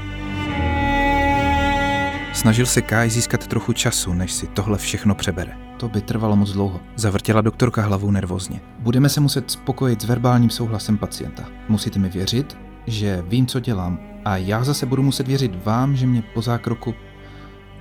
Snažil 2.33 2.67
se 2.67 2.83
Kai 2.83 3.11
získat 3.11 3.47
trochu 3.47 3.73
času, 3.73 4.13
než 4.13 4.33
si 4.33 4.47
tohle 4.47 4.79
všechno 4.79 5.15
přebere. 5.15 5.53
To 5.77 5.89
by 5.89 6.01
trvalo 6.01 6.37
moc 6.37 6.53
dlouho. 6.53 6.81
Zavrtěla 6.97 7.41
doktorka 7.41 7.83
hlavou 7.83 8.11
nervózně. 8.11 8.61
Budeme 8.79 9.09
se 9.09 9.21
muset 9.21 9.51
spokojit 9.51 10.03
s 10.03 10.05
verbálním 10.05 10.51
souhlasem 10.51 10.99
pacienta. 10.99 11.45
Musíte 11.69 11.99
mi 11.99 12.09
věřit, 12.09 12.59
že 12.87 13.25
vím, 13.29 13.47
co 13.47 13.61
dělám, 13.61 13.99
a 14.25 14.37
já 14.37 14.65
zase 14.65 14.87
budu 14.87 15.03
muset 15.03 15.29
věřit 15.29 15.65
vám, 15.65 15.97
že 15.97 16.07
mě 16.07 16.23
po 16.35 16.43
zákroku 16.43 16.95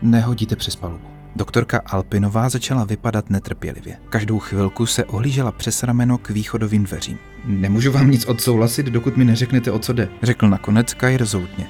nehodíte 0.01 0.55
přes 0.55 0.75
palubu. 0.75 1.07
Doktorka 1.35 1.81
Alpinová 1.85 2.50
začala 2.50 2.83
vypadat 2.83 3.29
netrpělivě. 3.29 3.97
Každou 4.09 4.39
chvilku 4.39 4.85
se 4.85 5.05
ohlížela 5.05 5.51
přes 5.51 5.83
rameno 5.83 6.17
k 6.17 6.29
východovým 6.29 6.83
dveřím. 6.83 7.17
Nemůžu 7.45 7.91
vám 7.91 8.11
nic 8.11 8.25
odsouhlasit, 8.25 8.85
dokud 8.85 9.17
mi 9.17 9.25
neřeknete, 9.25 9.71
o 9.71 9.79
co 9.79 9.93
jde. 9.93 10.09
Řekl 10.23 10.50
nakonec 10.50 10.93
Kai 10.93 11.17
rezolutně. 11.17 11.67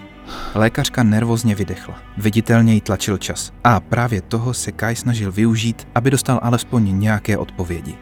Lékařka 0.55 1.03
nervózně 1.03 1.55
vydechla. 1.55 1.95
Viditelně 2.17 2.73
jí 2.73 2.81
tlačil 2.81 3.17
čas. 3.17 3.53
A 3.63 3.79
právě 3.79 4.21
toho 4.21 4.53
se 4.53 4.71
Kai 4.71 4.95
snažil 4.95 5.31
využít, 5.31 5.87
aby 5.95 6.11
dostal 6.11 6.39
alespoň 6.43 6.99
nějaké 6.99 7.37
odpovědi. 7.37 7.95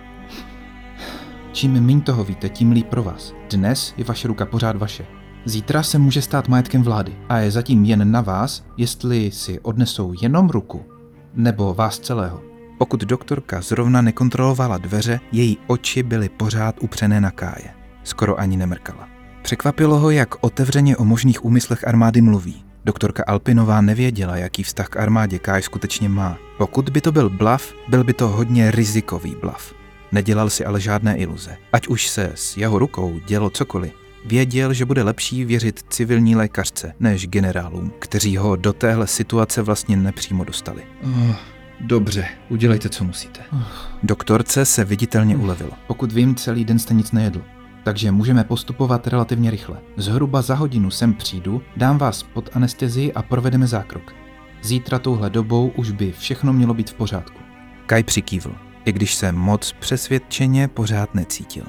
Čím 1.51 1.81
míň 1.81 2.01
toho 2.01 2.23
víte, 2.23 2.49
tím 2.49 2.71
líp 2.71 2.87
pro 2.87 3.03
vás. 3.03 3.33
Dnes 3.49 3.93
je 3.97 4.03
vaše 4.03 4.27
ruka 4.27 4.45
pořád 4.45 4.75
vaše. 4.75 5.05
Zítra 5.45 5.83
se 5.83 5.97
může 5.97 6.21
stát 6.21 6.47
majetkem 6.47 6.83
vlády 6.83 7.15
a 7.29 7.37
je 7.37 7.51
zatím 7.51 7.85
jen 7.85 8.11
na 8.11 8.21
vás, 8.21 8.65
jestli 8.77 9.31
si 9.31 9.59
odnesou 9.59 10.13
jenom 10.21 10.49
ruku 10.49 10.99
nebo 11.39 11.74
vás 11.74 12.00
celého. 12.00 12.41
Pokud 12.77 13.00
doktorka 13.01 13.62
zrovna 13.62 14.01
nekontrolovala 14.01 14.77
dveře, 14.77 15.19
její 15.31 15.58
oči 15.67 16.03
byly 16.03 16.29
pořád 16.29 16.75
upřené 16.79 17.22
na 17.22 17.31
Káje. 17.31 17.74
Skoro 18.03 18.39
ani 18.39 18.58
nemrkala. 18.58 19.08
Překvapilo 19.41 20.00
ho, 20.00 20.10
jak 20.10 20.43
otevřeně 20.43 20.98
o 20.98 21.05
možných 21.05 21.46
úmyslech 21.46 21.88
armády 21.88 22.22
mluví. 22.22 22.63
Doktorka 22.86 23.24
Alpinová 23.27 23.81
nevěděla, 23.81 24.38
jaký 24.38 24.63
vztah 24.63 24.89
k 24.89 24.98
armádě 24.98 25.39
Káj 25.39 25.62
skutečně 25.62 26.10
má. 26.10 26.38
Pokud 26.58 26.89
by 26.89 27.01
to 27.01 27.12
byl 27.12 27.29
blav, 27.29 27.74
byl 27.88 28.03
by 28.03 28.13
to 28.13 28.27
hodně 28.27 28.72
rizikový 28.72 29.36
blav. 29.41 29.74
Nedělal 30.12 30.50
si 30.50 30.65
ale 30.65 30.81
žádné 30.81 31.17
iluze. 31.17 31.58
Ať 31.74 31.88
už 31.88 32.08
se 32.08 32.31
s 32.36 32.58
jeho 32.58 32.79
rukou 32.79 33.19
dělo 33.27 33.50
cokoliv, 33.50 33.93
věděl, 34.25 34.73
že 34.73 34.85
bude 34.85 35.03
lepší 35.03 35.45
věřit 35.45 35.85
civilní 35.89 36.35
lékařce 36.35 36.93
než 36.99 37.27
generálům, 37.27 37.93
kteří 37.99 38.38
ho 38.38 38.55
do 38.55 38.73
téhle 38.73 39.07
situace 39.07 39.61
vlastně 39.61 39.97
nepřímo 39.97 40.43
dostali. 40.43 40.83
Oh, 41.03 41.35
dobře, 41.79 42.25
udělejte, 42.49 42.89
co 42.89 43.03
musíte. 43.03 43.39
Oh. 43.53 43.61
Doktorce 44.03 44.65
se 44.65 44.85
viditelně 44.85 45.38
ulevilo. 45.38 45.71
Pokud 45.88 46.11
vím, 46.11 46.35
celý 46.35 46.65
den 46.65 46.79
jste 46.79 46.93
nic 46.93 47.11
nejedl 47.11 47.41
takže 47.83 48.11
můžeme 48.11 48.43
postupovat 48.43 49.07
relativně 49.07 49.51
rychle. 49.51 49.77
Zhruba 49.97 50.41
za 50.41 50.55
hodinu 50.55 50.91
sem 50.91 51.13
přijdu, 51.13 51.61
dám 51.77 51.97
vás 51.97 52.23
pod 52.23 52.49
anestezii 52.53 53.13
a 53.13 53.21
provedeme 53.21 53.67
zákrok. 53.67 54.15
Zítra 54.61 54.99
touhle 54.99 55.29
dobou 55.29 55.67
už 55.67 55.91
by 55.91 56.11
všechno 56.11 56.53
mělo 56.53 56.73
být 56.73 56.89
v 56.89 56.93
pořádku. 56.93 57.39
Kaj 57.85 58.03
přikývl, 58.03 58.55
i 58.85 58.91
když 58.91 59.15
se 59.15 59.31
moc 59.31 59.71
přesvědčeně 59.79 60.67
pořád 60.67 61.15
necítil. 61.15 61.65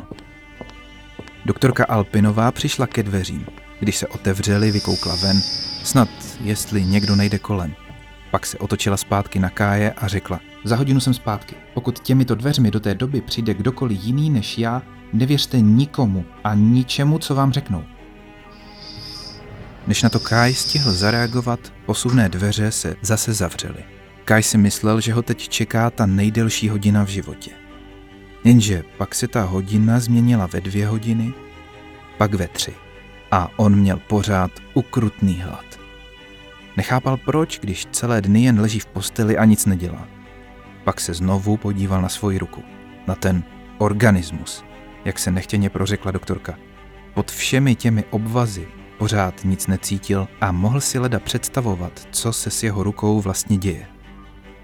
Doktorka 1.45 1.85
Alpinová 1.85 2.53
přišla 2.53 2.87
ke 2.87 3.03
dveřím. 3.03 3.47
Když 3.81 3.97
se 3.97 4.07
otevřely, 4.07 4.71
vykoukla 4.71 5.17
ven, 5.17 5.41
snad 5.85 6.09
jestli 6.41 6.85
někdo 6.85 7.17
nejde 7.17 7.39
kolem. 7.39 7.75
Pak 8.31 8.47
se 8.47 8.59
otočila 8.59 8.97
zpátky 8.97 9.39
na 9.39 9.51
Káje 9.51 9.93
a 9.93 10.09
řekla. 10.09 10.41
Za 10.65 10.77
hodinu 10.77 11.01
jsem 11.01 11.15
zpátky. 11.15 11.57
Pokud 11.75 11.99
těmito 11.99 12.35
dveřmi 12.35 12.71
do 12.71 12.81
té 12.81 12.95
doby 12.95 13.21
přijde 13.21 13.55
kdokoliv 13.55 13.99
jiný 14.03 14.31
než 14.31 14.59
já, 14.59 14.83
Nevěřte 15.13 15.61
nikomu 15.61 16.25
a 16.45 16.55
ničemu, 16.55 17.19
co 17.19 17.35
vám 17.35 17.53
řeknou. 17.53 17.85
Než 19.87 20.03
na 20.03 20.09
to 20.09 20.21
Kai 20.21 20.55
stihl 20.55 20.93
zareagovat, 20.93 21.73
posuvné 21.87 22.29
dveře 22.29 22.73
se 22.73 22.97
zase 23.03 23.33
zavřely. 23.33 23.85
Kai 24.25 24.43
si 24.43 24.59
myslel, 24.59 25.01
že 25.01 25.13
ho 25.13 25.23
teď 25.23 25.49
čeká 25.49 25.91
ta 25.91 26.07
nejdelší 26.07 26.69
hodina 26.69 27.05
v 27.05 27.09
životě. 27.09 27.51
Jenže 28.45 28.83
pak 28.99 29.15
se 29.15 29.29
ta 29.29 29.43
hodina 29.43 30.01
změnila 30.01 30.47
ve 30.47 30.61
dvě 30.61 30.87
hodiny, 30.87 31.33
pak 32.19 32.35
ve 32.35 32.49
tři. 32.49 32.75
A 33.31 33.49
on 33.57 33.77
měl 33.77 34.01
pořád 34.09 34.51
ukrutný 34.75 35.41
hlad. 35.41 35.81
Nechápal 36.77 37.17
proč, 37.17 37.59
když 37.59 37.87
celé 37.87 38.21
dny 38.21 38.43
jen 38.43 38.61
leží 38.61 38.81
v 38.81 38.87
posteli 38.87 39.39
a 39.39 39.45
nic 39.45 39.67
nedělá. 39.67 40.09
Pak 40.85 41.01
se 41.01 41.15
znovu 41.15 41.57
podíval 41.57 42.03
na 42.03 42.09
svoji 42.09 42.39
ruku, 42.39 42.63
na 43.07 43.15
ten 43.15 43.43
organismus, 43.79 44.65
jak 45.05 45.19
se 45.19 45.31
nechtěně 45.31 45.71
prořekla 45.71 46.11
doktorka. 46.11 46.59
Pod 47.15 47.31
všemi 47.31 47.75
těmi 47.75 48.05
obvazy 48.11 48.69
pořád 48.99 49.45
nic 49.45 49.67
necítil 49.67 50.29
a 50.41 50.53
mohl 50.53 50.81
si 50.81 50.99
leda 50.99 51.19
představovat, 51.19 52.09
co 52.11 52.33
se 52.33 52.51
s 52.51 52.63
jeho 52.63 52.83
rukou 52.83 53.21
vlastně 53.21 53.57
děje. 53.57 53.87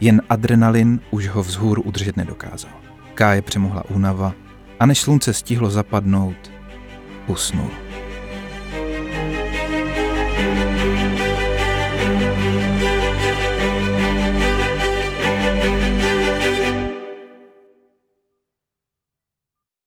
Jen 0.00 0.22
adrenalin 0.28 1.00
už 1.10 1.28
ho 1.28 1.42
vzhůru 1.42 1.82
udržet 1.82 2.16
nedokázal. 2.16 2.85
Káje 3.16 3.42
přemohla 3.42 3.84
únava 3.90 4.34
a 4.80 4.86
než 4.86 5.00
slunce 5.00 5.34
stihlo 5.34 5.70
zapadnout, 5.70 6.52
usnul. 7.26 7.70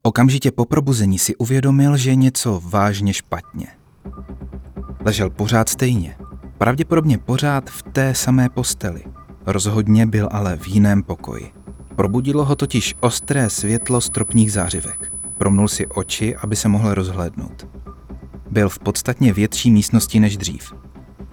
Okamžitě 0.03 0.51
po 0.51 0.65
probuzení 0.65 1.19
si 1.19 1.35
uvědomil, 1.35 1.97
že 1.97 2.09
je 2.09 2.15
něco 2.15 2.61
vážně 2.69 3.13
špatně. 3.13 3.67
Ležel 5.05 5.29
pořád 5.29 5.69
stejně, 5.69 6.17
pravděpodobně 6.57 7.17
pořád 7.17 7.69
v 7.69 7.83
té 7.83 8.15
samé 8.15 8.49
posteli. 8.49 9.03
Rozhodně 9.45 10.05
byl 10.05 10.29
ale 10.31 10.57
v 10.57 10.67
jiném 10.67 11.03
pokoji. 11.03 11.58
Probudilo 11.99 12.45
ho 12.45 12.55
totiž 12.55 12.95
ostré 12.99 13.49
světlo 13.49 14.01
stropních 14.01 14.51
zářivek. 14.51 15.13
Promnul 15.37 15.67
si 15.67 15.87
oči, 15.87 16.35
aby 16.35 16.55
se 16.55 16.67
mohl 16.67 16.93
rozhlédnout. 16.93 17.67
Byl 18.51 18.69
v 18.69 18.79
podstatně 18.79 19.33
větší 19.33 19.71
místnosti 19.71 20.19
než 20.19 20.37
dřív. 20.37 20.73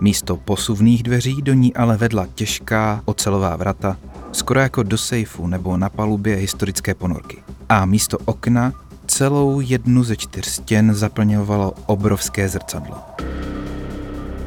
Místo 0.01 0.37
posuvných 0.37 1.03
dveří 1.03 1.43
do 1.43 1.55
ní 1.55 1.75
ale 1.75 1.97
vedla 1.97 2.27
těžká 2.35 3.03
ocelová 3.05 3.57
vrata, 3.57 3.97
skoro 4.33 4.61
jako 4.61 4.83
do 4.83 4.99
sejfu 4.99 5.47
nebo 5.47 5.77
na 5.77 5.89
palubě 5.89 6.37
historické 6.37 6.95
ponorky. 6.95 7.43
A 7.69 7.87
místo 7.87 8.19
okna 8.25 8.73
celou 9.07 9.61
jednu 9.61 10.05
ze 10.05 10.17
čtyř 10.17 10.47
stěn 10.47 10.95
zaplňovalo 10.95 11.75
obrovské 11.87 12.49
zrcadlo. 12.49 12.97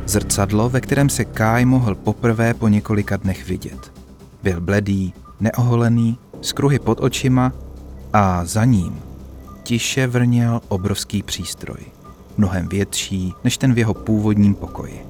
Zrcadlo, 0.06 0.70
ve 0.70 0.82
kterém 0.82 1.10
se 1.10 1.26
Kai 1.26 1.66
mohl 1.66 1.96
poprvé 1.96 2.54
po 2.54 2.68
několika 2.68 3.18
dnech 3.18 3.48
vidět. 3.48 3.92
Byl 4.44 4.62
bledý, 4.62 5.14
neoholený, 5.40 6.18
s 6.42 6.52
kruhy 6.52 6.80
pod 6.80 7.00
očima 7.00 7.54
a 8.14 8.46
za 8.46 8.66
ním 8.66 9.02
tiše 9.64 10.08
vrněl 10.08 10.62
obrovský 10.68 11.24
přístroj, 11.24 11.80
mnohem 12.38 12.68
větší 12.68 13.34
než 13.44 13.58
ten 13.58 13.74
v 13.74 13.78
jeho 13.78 13.94
původním 13.94 14.56
pokoji. 14.56 15.06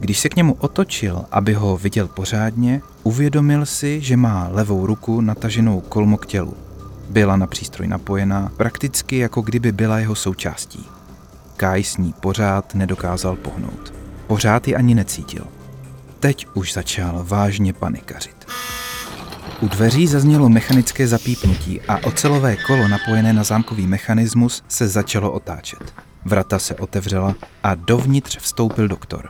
Když 0.00 0.18
se 0.20 0.28
k 0.28 0.36
němu 0.36 0.56
otočil, 0.58 1.24
aby 1.30 1.54
ho 1.54 1.76
viděl 1.76 2.08
pořádně, 2.08 2.82
uvědomil 3.02 3.66
si, 3.66 4.00
že 4.00 4.16
má 4.16 4.48
levou 4.50 4.86
ruku 4.86 5.20
nataženou 5.20 5.80
kolmo 5.80 6.16
k 6.16 6.26
tělu. 6.26 6.54
Byla 7.10 7.36
na 7.36 7.46
přístroj 7.46 7.88
napojená, 7.88 8.52
prakticky 8.56 9.18
jako 9.18 9.40
kdyby 9.40 9.72
byla 9.72 9.98
jeho 9.98 10.14
součástí. 10.14 10.86
Kai 11.56 11.84
s 11.84 11.96
ní 11.96 12.14
pořád 12.20 12.74
nedokázal 12.74 13.36
pohnout. 13.36 13.94
Pořád 14.26 14.68
ji 14.68 14.76
ani 14.76 14.94
necítil. 14.94 15.44
Teď 16.20 16.46
už 16.54 16.72
začal 16.72 17.24
vážně 17.28 17.72
panikařit. 17.72 18.37
U 19.60 19.68
dveří 19.68 20.06
zaznělo 20.06 20.48
mechanické 20.48 21.08
zapípnutí 21.08 21.80
a 21.80 21.98
ocelové 22.06 22.56
kolo 22.56 22.88
napojené 22.88 23.32
na 23.32 23.42
zámkový 23.42 23.86
mechanismus 23.86 24.62
se 24.68 24.88
začalo 24.88 25.32
otáčet. 25.32 25.94
Vrata 26.24 26.58
se 26.58 26.74
otevřela 26.74 27.34
a 27.62 27.74
dovnitř 27.74 28.38
vstoupil 28.38 28.88
doktor. 28.88 29.28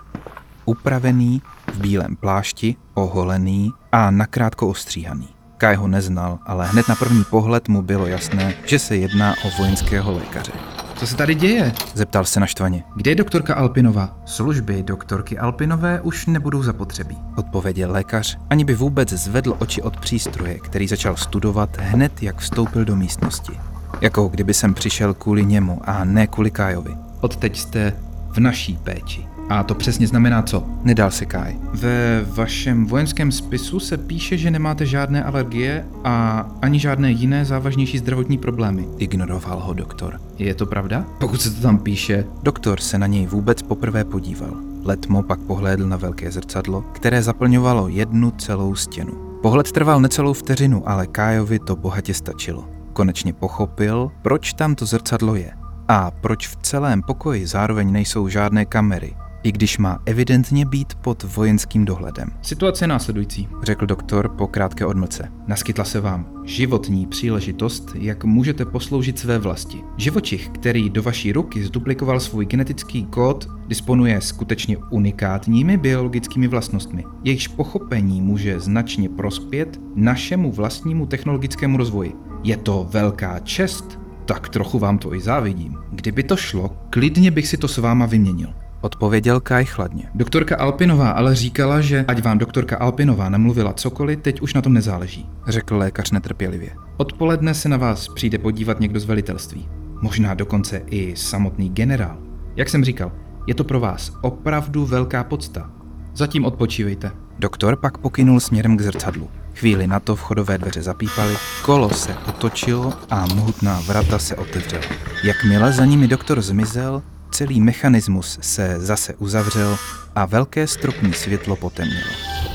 Upravený, 0.65 1.43
v 1.73 1.81
bílém 1.81 2.17
plášti, 2.17 2.77
oholený 2.95 3.73
a 3.93 4.11
nakrátko 4.11 4.69
ostříhaný. 4.69 5.29
Kai 5.57 5.77
ho 5.77 5.89
neznal, 5.89 6.39
ale 6.47 6.67
hned 6.67 6.89
na 6.89 6.95
první 6.95 7.25
pohled 7.25 7.69
mu 7.69 7.83
bylo 7.83 8.07
jasné, 8.07 8.55
že 8.65 8.79
se 8.79 8.97
jedná 8.97 9.35
o 9.45 9.51
vojenského 9.59 10.13
lékaře. 10.13 10.53
Co 10.99 11.07
se 11.07 11.17
tady 11.17 11.35
děje? 11.35 11.73
Zeptal 11.95 12.25
se 12.25 12.41
naštvaně. 12.41 12.85
Kde 12.97 13.11
je 13.11 13.15
doktorka 13.15 13.55
Alpinova? 13.55 14.19
Služby 14.25 14.83
doktorky 14.83 15.39
Alpinové 15.39 16.01
už 16.01 16.27
nebudou 16.27 16.63
zapotřebí. 16.63 17.19
Odpověděl 17.37 17.93
lékař, 17.93 18.39
ani 18.51 18.65
by 18.65 18.75
vůbec 18.75 19.13
zvedl 19.13 19.57
oči 19.59 19.83
od 19.83 20.01
přístroje, 20.01 20.59
který 20.59 20.89
začal 20.89 21.17
studovat 21.17 21.77
hned, 21.81 22.23
jak 22.23 22.39
vstoupil 22.39 22.85
do 22.85 22.97
místnosti. 22.97 23.53
Jako 24.01 24.29
kdyby 24.29 24.55
jsem 24.55 24.75
přišel 24.75 25.15
kvůli 25.15 25.45
němu 25.45 25.81
a 25.85 26.05
ne 26.05 26.27
kvůli 26.27 26.51
Kájovi. 26.51 26.97
Odteď 27.21 27.59
jste 27.59 27.97
v 28.29 28.39
naší 28.41 28.77
péči. 28.77 29.28
A 29.49 29.63
to 29.63 29.75
přesně 29.75 30.07
znamená 30.07 30.43
co? 30.43 30.65
Nedal 30.85 31.11
se 31.11 31.27
Kaj. 31.27 31.57
Ve 31.73 32.25
vašem 32.25 32.87
vojenském 32.87 33.33
spisu 33.33 33.81
se 33.81 33.97
píše, 33.97 34.37
že 34.39 34.51
nemáte 34.51 34.87
žádné 34.87 35.25
alergie 35.25 35.87
a 36.05 36.47
ani 36.63 36.79
žádné 36.79 37.11
jiné 37.11 37.45
závažnější 37.45 37.99
zdravotní 37.99 38.39
problémy. 38.39 38.89
Ignoroval 38.99 39.61
ho 39.61 39.73
doktor. 39.75 40.21
Je 40.39 40.55
to 40.55 40.67
pravda? 40.67 41.05
Pokud 41.21 41.41
se 41.41 41.51
to 41.51 41.63
tam 41.63 41.79
píše. 41.79 42.25
Doktor 42.43 42.81
se 42.81 42.99
na 42.99 43.07
něj 43.07 43.27
vůbec 43.27 43.63
poprvé 43.63 44.05
podíval. 44.05 44.51
Letmo 44.85 45.23
pak 45.23 45.41
pohlédl 45.41 45.89
na 45.89 45.97
velké 45.97 46.31
zrcadlo, 46.31 46.81
které 46.81 47.23
zaplňovalo 47.23 47.89
jednu 47.89 48.31
celou 48.31 48.75
stěnu. 48.75 49.13
Pohled 49.43 49.73
trval 49.73 50.01
necelou 50.01 50.33
vteřinu, 50.33 50.89
ale 50.89 51.07
Kájovi 51.07 51.59
to 51.59 51.77
bohatě 51.77 52.15
stačilo. 52.15 52.69
Konečně 52.93 53.33
pochopil, 53.33 54.11
proč 54.23 54.53
tam 54.53 54.75
to 54.75 54.87
zrcadlo 54.87 55.35
je 55.35 55.53
a 55.89 56.11
proč 56.11 56.49
v 56.49 56.57
celém 56.57 57.03
pokoji 57.03 57.47
zároveň 57.47 57.93
nejsou 57.93 58.29
žádné 58.29 58.65
kamery, 58.65 59.15
i 59.49 59.53
když 59.53 59.79
má 59.79 59.99
evidentně 60.07 60.67
být 60.67 60.95
pod 60.95 61.23
vojenským 61.23 61.85
dohledem. 61.85 62.29
Situace 62.43 62.85
je 62.85 62.89
následující, 62.89 63.49
řekl 63.63 63.87
doktor 63.87 64.29
po 64.29 64.47
krátké 64.47 64.87
odmlce. 64.87 65.33
Naskytla 65.47 65.85
se 65.85 66.01
vám 66.01 66.27
životní 66.45 67.07
příležitost, 67.07 67.91
jak 67.95 68.25
můžete 68.25 68.65
posloužit 68.65 69.19
své 69.19 69.39
vlasti. 69.39 69.79
Živočich, 69.97 70.49
který 70.49 70.91
do 70.91 71.03
vaší 71.03 71.33
ruky 71.33 71.65
zduplikoval 71.65 72.21
svůj 72.21 72.47
genetický 72.47 73.05
kód, 73.05 73.49
disponuje 73.69 74.21
skutečně 74.21 74.77
unikátními 74.91 75.77
biologickými 75.77 76.49
vlastnostmi. 76.49 77.05
Jejichž 77.25 77.49
pochopení 77.49 78.21
může 78.21 78.61
značně 78.61 79.09
prospět 79.09 79.81
našemu 79.95 80.53
vlastnímu 80.53 81.07
technologickému 81.07 81.77
rozvoji. 81.77 82.13
Je 82.45 82.57
to 82.57 82.89
velká 82.91 83.39
čest, 83.39 83.99
tak 84.25 84.49
trochu 84.49 84.79
vám 84.79 84.99
to 84.99 85.15
i 85.15 85.21
závidím. 85.21 85.79
Kdyby 85.91 86.23
to 86.23 86.37
šlo, 86.37 86.77
klidně 86.91 87.31
bych 87.31 87.49
si 87.49 87.57
to 87.57 87.69
s 87.69 87.79
váma 87.79 88.07
vyměnil. 88.07 88.49
Odpověděl 88.81 89.41
Kaj 89.41 89.65
chladně. 89.65 90.09
Doktorka 90.15 90.57
Alpinová 90.57 91.11
ale 91.11 91.35
říkala, 91.35 91.81
že 91.81 92.05
ať 92.09 92.23
vám 92.25 92.39
doktorka 92.39 92.77
Alpinová 92.77 93.29
namluvila 93.29 93.73
cokoliv, 93.73 94.21
teď 94.23 94.41
už 94.41 94.55
na 94.55 94.63
tom 94.63 94.73
nezáleží. 94.73 95.27
Řekl 95.47 95.77
lékař 95.77 96.11
netrpělivě. 96.11 96.71
Odpoledne 96.97 97.55
se 97.55 97.69
na 97.69 97.77
vás 97.77 98.09
přijde 98.09 98.39
podívat 98.39 98.81
někdo 98.81 99.01
z 99.01 99.05
velitelství. 99.05 99.69
Možná 100.03 100.35
dokonce 100.35 100.83
i 100.87 101.17
samotný 101.17 101.71
generál. 101.71 102.19
Jak 102.57 102.69
jsem 102.69 102.85
říkal, 102.85 103.13
je 103.47 103.55
to 103.55 103.65
pro 103.65 103.81
vás 103.81 104.13
opravdu 104.23 104.87
velká 104.87 105.25
podsta. 105.25 105.71
Zatím 106.15 106.45
odpočívejte. 106.45 107.11
Doktor 107.39 107.77
pak 107.77 107.99
pokynul 107.99 108.41
směrem 108.41 108.77
k 108.77 108.81
zrcadlu. 108.81 109.29
Chvíli 109.55 109.87
na 109.87 110.01
to 110.01 110.17
vchodové 110.17 110.59
dveře 110.59 110.83
zapípaly, 110.83 111.37
kolo 111.63 111.91
se 111.91 112.17
otočilo 112.29 112.93
a 113.11 113.27
mohutná 113.35 113.81
vrata 113.81 114.19
se 114.19 114.37
otevřela. 114.37 114.85
Jakmile 115.25 115.73
za 115.73 115.85
nimi 115.85 116.09
doktor 116.09 116.41
zmizel, 116.41 117.03
Celý 117.31 117.61
mechanismus 117.61 118.39
se 118.43 118.77
zase 118.81 119.15
uzavřel 119.15 119.77
a 120.15 120.27
velké 120.27 120.67
stropní 120.67 121.13
světlo 121.13 121.57
potemnilo. 121.57 122.11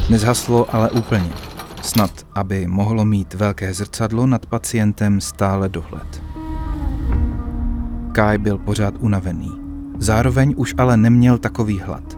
Nezhaslo 0.09 0.75
ale 0.75 0.89
úplně. 0.89 1.29
Snad, 1.81 2.11
aby 2.35 2.67
mohlo 2.67 3.05
mít 3.05 3.33
velké 3.33 3.73
zrcadlo 3.73 4.27
nad 4.27 4.45
pacientem 4.45 5.21
stále 5.21 5.69
dohled. 5.69 6.23
Kai 8.11 8.37
byl 8.37 8.57
pořád 8.57 8.93
unavený. 8.99 9.51
Zároveň 9.97 10.53
už 10.57 10.73
ale 10.77 10.97
neměl 10.97 11.37
takový 11.37 11.79
hlad. 11.79 12.17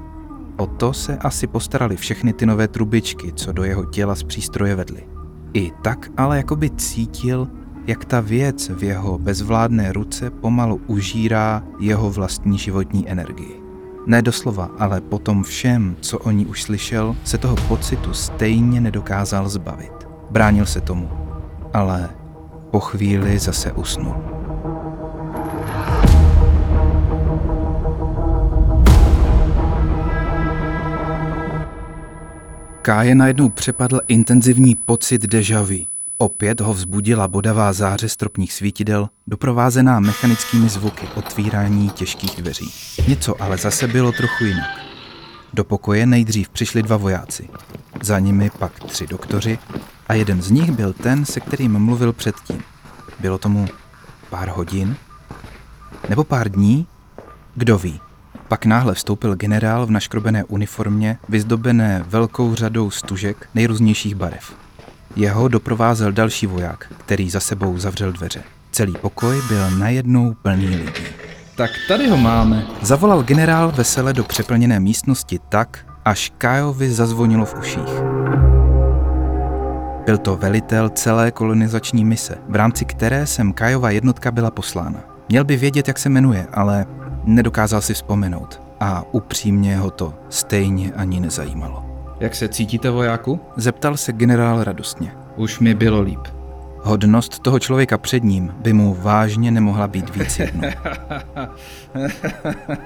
O 0.57 0.67
to 0.67 0.93
se 0.93 1.17
asi 1.17 1.47
postarali 1.47 1.95
všechny 1.95 2.33
ty 2.33 2.45
nové 2.45 2.67
trubičky, 2.67 3.33
co 3.33 3.51
do 3.51 3.63
jeho 3.63 3.85
těla 3.85 4.15
z 4.15 4.23
přístroje 4.23 4.75
vedly. 4.75 5.07
I 5.53 5.71
tak 5.83 6.09
ale 6.17 6.37
jakoby 6.37 6.69
cítil, 6.69 7.47
jak 7.87 8.05
ta 8.05 8.19
věc 8.19 8.69
v 8.69 8.83
jeho 8.83 9.17
bezvládné 9.17 9.93
ruce 9.93 10.29
pomalu 10.29 10.81
užírá 10.87 11.63
jeho 11.79 12.09
vlastní 12.09 12.57
životní 12.57 13.09
energii. 13.09 13.61
Ne 14.07 14.21
doslova, 14.21 14.69
ale 14.79 15.01
po 15.01 15.19
tom 15.19 15.43
všem, 15.43 15.95
co 16.01 16.19
o 16.19 16.31
ní 16.31 16.45
už 16.45 16.63
slyšel, 16.63 17.15
se 17.23 17.37
toho 17.37 17.55
pocitu 17.55 18.13
stejně 18.13 18.81
nedokázal 18.81 19.49
zbavit. 19.49 20.07
Bránil 20.31 20.65
se 20.65 20.81
tomu, 20.81 21.09
ale 21.73 22.09
po 22.71 22.79
chvíli 22.79 23.39
zase 23.39 23.71
usnul. 23.71 24.15
Káje 32.81 33.15
najednou 33.15 33.49
přepadl 33.49 33.99
intenzivní 34.07 34.75
pocit 34.75 35.21
deja 35.21 35.61
vu. 35.61 35.94
Opět 36.17 36.61
ho 36.61 36.73
vzbudila 36.73 37.27
bodavá 37.27 37.73
záře 37.73 38.09
stropních 38.09 38.53
svítidel, 38.53 39.09
doprovázená 39.27 39.99
mechanickými 39.99 40.69
zvuky 40.69 41.07
otvírání 41.15 41.89
těžkých 41.89 42.41
dveří. 42.41 42.73
Něco 43.07 43.41
ale 43.41 43.57
zase 43.57 43.87
bylo 43.87 44.11
trochu 44.11 44.43
jinak. 44.45 44.69
Do 45.53 45.63
pokoje 45.63 46.05
nejdřív 46.05 46.49
přišli 46.49 46.83
dva 46.83 46.97
vojáci, 46.97 47.49
za 48.01 48.19
nimi 48.19 48.49
pak 48.59 48.79
tři 48.79 49.07
doktoři 49.07 49.59
a 50.07 50.13
jeden 50.13 50.41
z 50.41 50.51
nich 50.51 50.71
byl 50.71 50.93
ten, 50.93 51.25
se 51.25 51.39
kterým 51.39 51.79
mluvil 51.79 52.13
předtím. 52.13 52.63
Bylo 53.19 53.37
tomu 53.37 53.67
pár 54.29 54.49
hodin? 54.49 54.95
Nebo 56.09 56.23
pár 56.23 56.51
dní? 56.51 56.87
Kdo 57.55 57.77
ví? 57.77 57.99
Pak 58.47 58.65
náhle 58.65 58.93
vstoupil 58.93 59.35
generál 59.35 59.85
v 59.85 59.91
naškrobené 59.91 60.43
uniformě, 60.43 61.17
vyzdobené 61.29 62.03
velkou 62.07 62.55
řadou 62.55 62.91
stužek 62.91 63.49
nejrůznějších 63.53 64.15
barev. 64.15 64.64
Jeho 65.15 65.47
doprovázel 65.47 66.11
další 66.11 66.47
voják, 66.47 66.93
který 66.97 67.29
za 67.29 67.39
sebou 67.39 67.77
zavřel 67.77 68.11
dveře. 68.11 68.43
Celý 68.71 68.93
pokoj 69.01 69.41
byl 69.47 69.71
najednou 69.71 70.33
plný 70.33 70.67
lidí. 70.67 71.03
Tak 71.55 71.71
tady 71.87 72.09
ho 72.09 72.17
máme. 72.17 72.67
Zavolal 72.81 73.23
generál 73.23 73.71
vesele 73.71 74.13
do 74.13 74.23
přeplněné 74.23 74.79
místnosti 74.79 75.39
tak, 75.49 75.85
až 76.05 76.31
Kajovi 76.37 76.91
zazvonilo 76.91 77.45
v 77.45 77.55
uších. 77.59 78.01
Byl 80.05 80.17
to 80.17 80.35
velitel 80.35 80.89
celé 80.89 81.31
kolonizační 81.31 82.05
mise, 82.05 82.37
v 82.49 82.55
rámci 82.55 82.85
které 82.85 83.27
sem 83.27 83.53
Kajova 83.53 83.89
jednotka 83.89 84.31
byla 84.31 84.51
poslána. 84.51 84.99
Měl 85.29 85.43
by 85.43 85.57
vědět, 85.57 85.87
jak 85.87 85.97
se 85.97 86.09
jmenuje, 86.09 86.47
ale 86.53 86.85
nedokázal 87.23 87.81
si 87.81 87.93
vzpomenout. 87.93 88.61
A 88.79 89.03
upřímně 89.11 89.77
ho 89.77 89.91
to 89.91 90.13
stejně 90.29 90.91
ani 90.91 91.19
nezajímalo. 91.19 91.84
Jak 92.19 92.35
se 92.35 92.47
cítíte, 92.47 92.89
vojáku? 92.89 93.39
Zeptal 93.55 93.97
se 93.97 94.13
generál 94.13 94.63
radostně. 94.63 95.11
Už 95.35 95.59
mi 95.59 95.73
bylo 95.73 96.01
líp. 96.01 96.19
Hodnost 96.83 97.39
toho 97.39 97.59
člověka 97.59 97.97
před 97.97 98.23
ním 98.23 98.53
by 98.57 98.73
mu 98.73 98.93
vážně 98.93 99.51
nemohla 99.51 99.87
být 99.87 100.15
víc 100.15 100.39
jedno. 100.39 100.67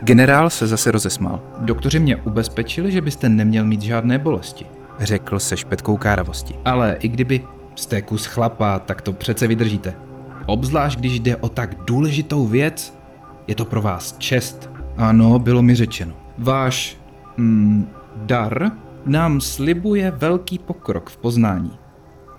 Generál 0.02 0.50
se 0.50 0.68
zase 0.68 0.92
rozesmál. 0.92 1.42
Doktoři 1.60 2.00
mě 2.00 2.16
ubezpečili, 2.16 2.92
že 2.92 3.02
byste 3.02 3.30
neměl 3.30 3.66
mít 3.66 3.82
žádné 3.82 4.20
bolesti. 4.20 4.66
Řekl 5.00 5.40
se 5.40 5.58
špetkou 5.58 5.98
káravosti. 5.98 6.56
Ale 6.66 6.98
i 7.00 7.08
kdyby 7.08 7.42
jste 7.76 8.02
kus 8.02 8.26
chlapa, 8.26 8.80
tak 8.80 9.02
to 9.02 9.14
přece 9.14 9.48
vydržíte. 9.48 9.94
Obzvlášť, 10.46 11.00
když 11.00 11.20
jde 11.20 11.36
o 11.36 11.50
tak 11.50 11.76
důležitou 11.86 12.48
věc, 12.48 12.98
je 13.48 13.56
to 13.56 13.66
pro 13.66 13.82
vás 13.82 14.16
čest. 14.18 14.70
Ano, 14.98 15.40
bylo 15.40 15.62
mi 15.62 15.76
řečeno. 15.76 16.14
Váš 16.38 16.98
mm, 17.38 17.88
dar 18.16 18.72
nám 19.06 19.42
slibuje 19.42 20.12
velký 20.12 20.60
pokrok 20.60 21.10
v 21.10 21.18
poznání. 21.18 21.72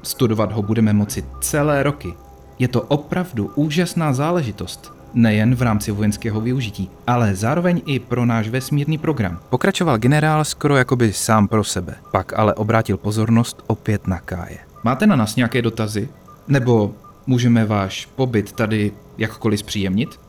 Studovat 0.03 0.53
ho 0.53 0.63
budeme 0.63 0.93
moci 0.93 1.25
celé 1.41 1.83
roky. 1.83 2.15
Je 2.59 2.69
to 2.69 2.83
opravdu 2.83 3.51
úžasná 3.55 4.13
záležitost, 4.13 4.93
nejen 5.15 5.55
v 5.55 5.63
rámci 5.63 5.91
vojenského 5.91 6.41
využití, 6.41 6.91
ale 7.07 7.35
zároveň 7.35 7.83
i 7.87 7.99
pro 7.99 8.27
náš 8.27 8.49
vesmírný 8.49 8.99
program. 8.99 9.39
Pokračoval 9.51 9.99
generál 9.99 10.45
skoro 10.45 10.77
jakoby 10.77 11.13
sám 11.13 11.49
pro 11.49 11.65
sebe, 11.65 11.95
pak 12.13 12.39
ale 12.39 12.55
obrátil 12.55 12.97
pozornost 12.97 13.65
opět 13.67 14.07
na 14.07 14.19
Káje. 14.19 14.59
Máte 14.85 15.07
na 15.07 15.17
nás 15.17 15.37
nějaké 15.37 15.63
dotazy? 15.63 16.09
Nebo 16.49 16.95
můžeme 17.27 17.65
váš 17.65 18.07
pobyt 18.07 18.53
tady 18.53 18.93
jakkoliv 19.19 19.61
zpříjemnit? 19.61 20.21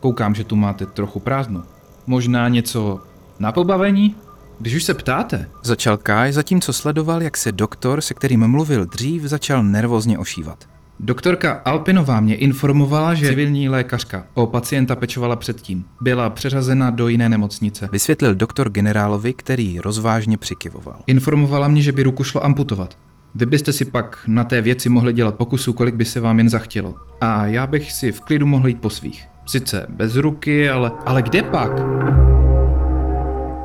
Koukám, 0.00 0.34
že 0.34 0.44
tu 0.44 0.56
máte 0.56 0.86
trochu 0.86 1.20
prázdno. 1.20 1.62
Možná 2.06 2.48
něco 2.48 3.00
na 3.38 3.52
pobavení? 3.52 4.14
Když 4.60 4.74
už 4.74 4.84
se 4.84 4.94
ptáte. 4.94 5.48
Začal 5.62 5.96
Kai, 5.96 6.32
zatímco 6.32 6.72
sledoval, 6.72 7.22
jak 7.22 7.36
se 7.36 7.52
doktor, 7.52 8.00
se 8.00 8.14
kterým 8.14 8.48
mluvil 8.48 8.86
dřív, 8.86 9.22
začal 9.22 9.64
nervózně 9.64 10.18
ošívat. 10.18 10.68
Doktorka 11.00 11.52
Alpinová 11.64 12.20
mě 12.20 12.34
informovala, 12.34 13.14
že 13.14 13.28
civilní 13.28 13.68
lékařka 13.68 14.26
o 14.34 14.46
pacienta 14.46 14.96
pečovala 14.96 15.36
předtím. 15.36 15.84
Byla 16.00 16.30
přeřazena 16.30 16.90
do 16.90 17.08
jiné 17.08 17.28
nemocnice. 17.28 17.88
Vysvětlil 17.92 18.34
doktor 18.34 18.70
generálovi, 18.70 19.32
který 19.32 19.80
rozvážně 19.80 20.36
přikyvoval. 20.36 21.00
Informovala 21.06 21.68
mě, 21.68 21.82
že 21.82 21.92
by 21.92 22.02
ruku 22.02 22.24
šlo 22.24 22.44
amputovat. 22.44 22.98
Vy 23.34 23.46
byste 23.46 23.72
si 23.72 23.84
pak 23.84 24.18
na 24.26 24.44
té 24.44 24.60
věci 24.60 24.88
mohli 24.88 25.12
dělat 25.12 25.34
pokusu, 25.34 25.72
kolik 25.72 25.94
by 25.94 26.04
se 26.04 26.20
vám 26.20 26.38
jen 26.38 26.48
zachtělo. 26.48 26.94
A 27.20 27.46
já 27.46 27.66
bych 27.66 27.92
si 27.92 28.12
v 28.12 28.20
klidu 28.20 28.46
mohl 28.46 28.68
jít 28.68 28.80
po 28.80 28.90
svých. 28.90 29.24
Sice 29.46 29.86
bez 29.88 30.16
ruky, 30.16 30.70
ale... 30.70 30.90
Ale 31.06 31.22
kde 31.22 31.42
pak? 31.42 31.70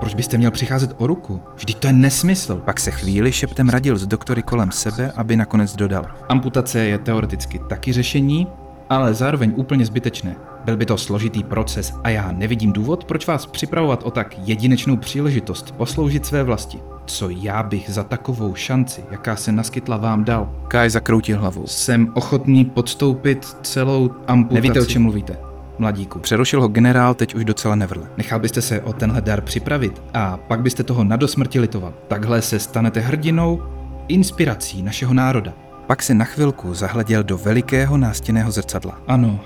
Proč 0.05 0.15
byste 0.15 0.37
měl 0.37 0.51
přicházet 0.51 0.95
o 0.97 1.07
ruku? 1.07 1.41
Vždyť 1.55 1.77
to 1.77 1.87
je 1.87 1.93
nesmysl. 1.93 2.61
Pak 2.65 2.79
se 2.79 2.91
chvíli 2.91 3.31
šeptem 3.31 3.69
radil 3.69 3.97
s 3.97 4.07
doktory 4.07 4.43
kolem 4.43 4.71
sebe, 4.71 5.11
aby 5.15 5.35
nakonec 5.35 5.75
dodal. 5.75 6.05
Amputace 6.29 6.79
je 6.79 6.97
teoreticky 6.97 7.59
taky 7.69 7.93
řešení, 7.93 8.47
ale 8.89 9.13
zároveň 9.13 9.53
úplně 9.55 9.85
zbytečné. 9.85 10.35
Byl 10.65 10.77
by 10.77 10.85
to 10.85 10.97
složitý 10.97 11.43
proces 11.43 11.93
a 12.03 12.09
já 12.09 12.31
nevidím 12.31 12.73
důvod, 12.73 13.05
proč 13.05 13.27
vás 13.27 13.45
připravovat 13.45 14.03
o 14.03 14.11
tak 14.11 14.35
jedinečnou 14.47 14.97
příležitost 14.97 15.71
posloužit 15.71 16.25
své 16.25 16.43
vlasti. 16.43 16.79
Co 17.05 17.29
já 17.29 17.63
bych 17.63 17.89
za 17.89 18.03
takovou 18.03 18.55
šanci, 18.55 19.03
jaká 19.11 19.35
se 19.35 19.51
naskytla 19.51 19.97
vám 19.97 20.23
dal? 20.23 20.49
Kai 20.67 20.89
zakroutil 20.89 21.39
hlavou. 21.39 21.67
Jsem 21.67 22.11
ochotný 22.13 22.65
podstoupit 22.65 23.57
celou 23.61 24.11
amputaci. 24.27 24.55
Nevíte, 24.55 24.81
o 24.81 24.85
čem 24.85 25.01
mluvíte 25.01 25.44
mladíku. 25.79 26.19
Přerušil 26.19 26.61
ho 26.61 26.67
generál 26.67 27.13
teď 27.13 27.35
už 27.35 27.45
docela 27.45 27.75
nevrle. 27.75 28.07
Nechal 28.17 28.39
byste 28.39 28.61
se 28.61 28.81
o 28.81 28.93
tenhle 28.93 29.21
dar 29.21 29.41
připravit 29.41 30.01
a 30.13 30.37
pak 30.37 30.61
byste 30.61 30.83
toho 30.83 31.03
na 31.03 31.15
dosmrti 31.15 31.59
litoval. 31.59 31.93
Takhle 32.07 32.41
se 32.41 32.59
stanete 32.59 32.99
hrdinou, 32.99 33.61
inspirací 34.07 34.83
našeho 34.83 35.13
národa. 35.13 35.53
Pak 35.87 36.03
se 36.03 36.13
na 36.13 36.25
chvilku 36.25 36.73
zahleděl 36.73 37.23
do 37.23 37.37
velikého 37.37 37.97
nástěného 37.97 38.51
zrcadla. 38.51 38.97
Ano, 39.07 39.39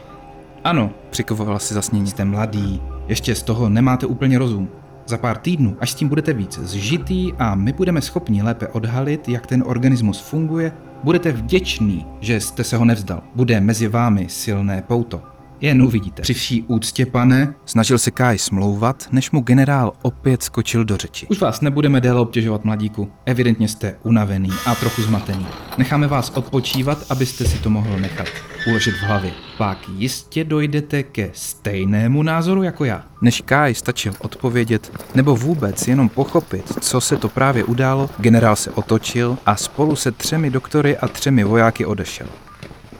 ano, 0.63 0.91
Přikovoval 1.09 1.59
si 1.59 1.73
zasnění. 1.73 2.07
jste 2.07 2.25
mladý, 2.25 2.81
ještě 3.07 3.35
z 3.35 3.43
toho 3.43 3.69
nemáte 3.69 4.05
úplně 4.05 4.39
rozum. 4.39 4.69
Za 5.05 5.17
pár 5.17 5.37
týdnů, 5.37 5.77
až 5.79 5.91
s 5.91 5.95
tím 5.95 6.07
budete 6.09 6.33
víc 6.33 6.59
zžitý 6.59 7.33
a 7.39 7.55
my 7.55 7.73
budeme 7.73 8.01
schopni 8.01 8.41
lépe 8.43 8.67
odhalit, 8.67 9.29
jak 9.29 9.47
ten 9.47 9.63
organismus 9.67 10.19
funguje, 10.19 10.71
budete 11.03 11.31
vděčný, 11.31 12.05
že 12.19 12.39
jste 12.41 12.63
se 12.63 12.77
ho 12.77 12.85
nevzdal. 12.85 13.21
Bude 13.35 13.61
mezi 13.61 13.87
vámi 13.87 14.25
silné 14.29 14.81
pouto. 14.87 15.21
Jen 15.61 15.81
uvidíte. 15.81 16.21
Při 16.21 16.33
vší 16.33 16.63
úctě, 16.67 17.05
pane, 17.05 17.53
Snažil 17.65 17.97
se 17.97 18.11
Kai 18.11 18.37
smlouvat, 18.37 19.07
než 19.11 19.31
mu 19.31 19.41
generál 19.41 19.93
opět 20.01 20.43
skočil 20.43 20.85
do 20.85 20.97
řeči. 20.97 21.27
už 21.27 21.39
vás 21.39 21.61
nebudeme 21.61 22.01
déle 22.01 22.19
obtěžovat, 22.19 22.65
mladíku. 22.65 23.11
Evidentně 23.25 23.67
jste 23.67 23.95
unavený 24.03 24.49
a 24.65 24.75
trochu 24.75 25.01
zmatený. 25.01 25.45
Necháme 25.77 26.07
vás 26.07 26.29
odpočívat, 26.29 27.05
abyste 27.09 27.45
si 27.45 27.57
to 27.57 27.69
mohl 27.69 27.99
nechat 27.99 28.27
uložit 28.67 28.95
v 28.95 29.03
hlavě. 29.03 29.31
Pak 29.57 29.77
jistě 29.97 30.43
dojdete 30.43 31.03
ke 31.03 31.29
stejnému 31.33 32.23
názoru 32.23 32.63
jako 32.63 32.85
já. 32.85 33.03
Než 33.21 33.41
Kai 33.41 33.75
stačil 33.75 34.13
odpovědět, 34.19 34.91
nebo 35.15 35.35
vůbec 35.35 35.87
jenom 35.87 36.09
pochopit, 36.09 36.73
co 36.81 37.01
se 37.01 37.17
to 37.17 37.29
právě 37.29 37.63
událo, 37.63 38.09
generál 38.17 38.55
se 38.55 38.71
otočil 38.71 39.37
a 39.45 39.55
spolu 39.55 39.95
se 39.95 40.11
třemi 40.11 40.49
doktory 40.49 40.97
a 40.97 41.07
třemi 41.07 41.43
vojáky 41.43 41.85
odešel. 41.85 42.27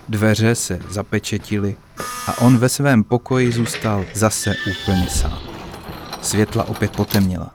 Dveře 0.10 0.56
se 0.56 0.80
zapečetily 0.90 1.76
a 2.28 2.42
on 2.42 2.58
ve 2.58 2.70
svém 2.70 3.04
pokoji 3.04 3.52
zůstal 3.52 4.06
zase 4.14 4.56
úplně 4.72 5.08
sám. 5.10 5.40
Světla 6.22 6.64
opět 6.64 6.92
potemněla. 6.92 7.52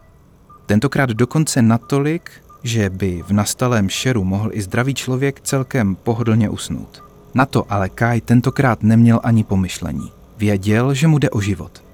Tentokrát 0.67 1.11
dokonce 1.11 1.63
natolik, 1.63 2.31
že 2.63 2.91
by 2.91 3.23
v 3.27 3.31
nastalém 3.33 3.89
šeru 3.89 4.25
mohl 4.25 4.51
i 4.53 4.63
zdravý 4.63 4.95
člověk 4.95 5.41
celkem 5.41 5.95
pohodlně 5.95 6.49
usnout. 6.49 7.03
Na 7.35 7.47
to 7.47 7.73
ale 7.73 7.89
Kai 7.89 8.21
tentokrát 8.21 8.83
neměl 8.83 9.21
ani 9.23 9.45
pomyšlení. 9.45 10.13
Věděl, 10.39 10.95
že 10.95 11.07
mu 11.07 11.19
jde 11.19 11.31
o 11.31 11.41
život. 11.41 11.85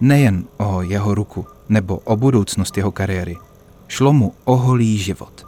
Nejen 0.00 0.44
o 0.56 0.82
jeho 0.82 1.14
ruku 1.14 1.46
nebo 1.68 1.96
o 1.96 2.16
budoucnost 2.16 2.76
jeho 2.76 2.92
kariéry. 2.92 3.36
Šlo 3.88 4.12
mu 4.12 4.34
o 4.44 4.56
holý 4.56 4.98
život. 4.98 5.43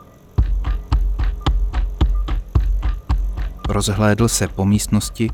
Rozhlédl 3.68 4.28
se 4.28 4.48
po 4.48 4.64
místnosti, 4.64 5.30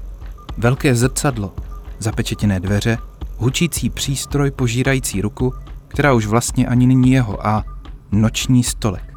velké 0.58 0.94
zrcadlo, 0.94 1.54
zapečetěné 1.98 2.60
dveře, 2.60 2.98
hučící 3.36 3.90
přístroj 3.90 4.50
požírající 4.50 5.20
ruku, 5.20 5.54
která 5.88 6.12
už 6.12 6.26
vlastně 6.26 6.66
ani 6.66 6.86
není 6.86 7.10
jeho 7.10 7.46
a 7.46 7.64
noční 8.12 8.64
stolek. 8.64 9.12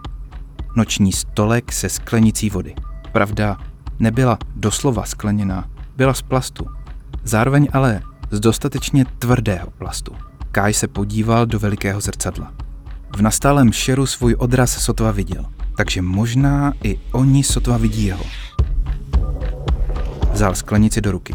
Noční 0.75 1.11
stolek 1.11 1.71
se 1.71 1.89
sklenicí 1.89 2.49
vody. 2.49 2.75
Pravda, 3.11 3.57
nebyla 3.99 4.37
doslova 4.55 5.05
skleněná, 5.05 5.69
byla 5.97 6.13
z 6.13 6.21
plastu. 6.21 6.65
Zároveň 7.23 7.67
ale 7.73 8.01
z 8.31 8.39
dostatečně 8.39 9.05
tvrdého 9.19 9.71
plastu. 9.77 10.15
Kai 10.51 10.73
se 10.73 10.87
podíval 10.87 11.45
do 11.45 11.59
velikého 11.59 12.01
zrcadla. 12.01 12.53
V 13.17 13.21
nastálém 13.21 13.71
šeru 13.71 14.05
svůj 14.05 14.35
odraz 14.39 14.71
sotva 14.71 15.11
viděl, 15.11 15.45
takže 15.77 16.01
možná 16.01 16.73
i 16.83 16.99
oni 17.11 17.43
sotva 17.43 17.77
vidí 17.77 18.05
jeho. 18.05 18.23
Vzal 20.35 20.55
sklenici 20.55 21.01
do 21.01 21.11
ruky. 21.11 21.33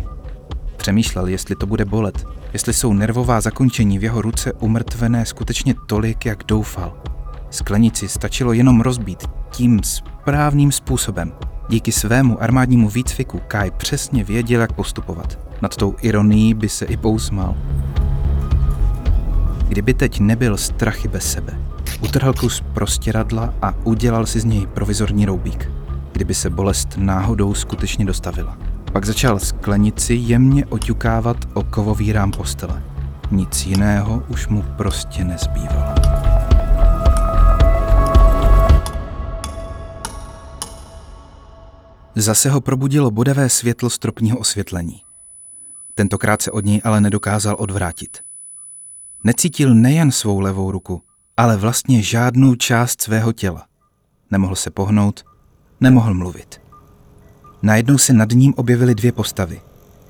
Přemýšlel, 0.77 1.27
jestli 1.27 1.57
to 1.57 1.67
bude 1.67 1.85
bolet, 1.85 2.25
jestli 2.53 2.73
jsou 2.73 2.93
nervová 2.93 3.41
zakončení 3.41 3.99
v 3.99 4.03
jeho 4.03 4.23
ruce 4.23 4.53
umrtvené 4.53 5.27
skutečně 5.27 5.75
tolik, 5.87 6.27
jak 6.27 6.45
doufal. 6.45 7.03
Sklenici 7.51 8.09
stačilo 8.09 8.53
jenom 8.53 8.81
rozbít 8.81 9.27
tím 9.51 9.81
správným 9.83 10.73
způsobem. 10.73 11.33
Díky 11.69 11.93
svému 11.93 12.43
armádnímu 12.43 12.89
výcviku 12.89 13.41
Kai 13.49 13.71
přesně 13.71 14.25
věděl, 14.25 14.61
jak 14.61 14.73
postupovat. 14.73 15.39
Nad 15.63 15.77
tou 15.77 15.97
ironií 16.03 16.55
by 16.55 16.69
se 16.69 16.85
i 16.85 16.97
pousmál. 16.97 17.55
Kdyby 19.69 19.95
teď 19.95 20.21
nebyl 20.21 20.57
strachy 20.57 21.09
bez 21.09 21.33
sebe, 21.33 21.61
utrhl 22.01 22.33
kus 22.33 22.63
prostěradla 22.75 23.55
a 23.63 23.75
udělal 23.85 24.27
si 24.27 24.41
z 24.41 24.45
něj 24.45 24.67
provizorní 24.67 25.27
roubík, 25.27 25.71
kdyby 26.13 26.35
se 26.35 26.51
bolest 26.51 26.89
náhodou 26.97 27.55
skutečně 27.55 28.05
dostavila. 28.05 28.59
Pak 28.93 29.05
začal 29.05 29.39
sklenici 29.39 30.15
jemně 30.15 30.67
oťukávat 30.67 31.37
o 31.55 31.63
kovový 31.63 32.13
rám 32.13 32.31
postele. 32.31 32.83
Nic 33.31 33.67
jiného 33.67 34.23
už 34.29 34.49
mu 34.49 34.63
prostě 34.63 35.25
nezbývalo. 35.25 35.95
Zase 42.15 42.51
ho 42.51 42.61
probudilo 42.61 43.11
bodavé 43.11 43.49
světlo 43.49 43.91
stropního 43.91 44.39
osvětlení. 44.39 45.03
Tentokrát 45.95 46.43
se 46.43 46.51
od 46.51 46.65
něj 46.65 46.81
ale 46.85 47.01
nedokázal 47.01 47.57
odvrátit. 47.59 48.19
Necítil 49.25 49.75
nejen 49.75 50.13
svou 50.13 50.41
levou 50.41 50.71
ruku, 50.71 51.03
ale 51.37 51.57
vlastně 51.57 52.03
žádnou 52.03 52.55
část 52.55 53.01
svého 53.03 53.33
těla. 53.33 53.67
Nemohl 54.31 54.57
se 54.57 54.71
pohnout, 54.71 55.25
nemohl 55.81 56.15
mluvit. 56.15 56.60
Najednou 57.63 57.99
se 57.99 58.13
nad 58.13 58.33
ním 58.33 58.55
objevily 58.57 58.95
dvě 58.95 59.13
postavy. 59.13 59.61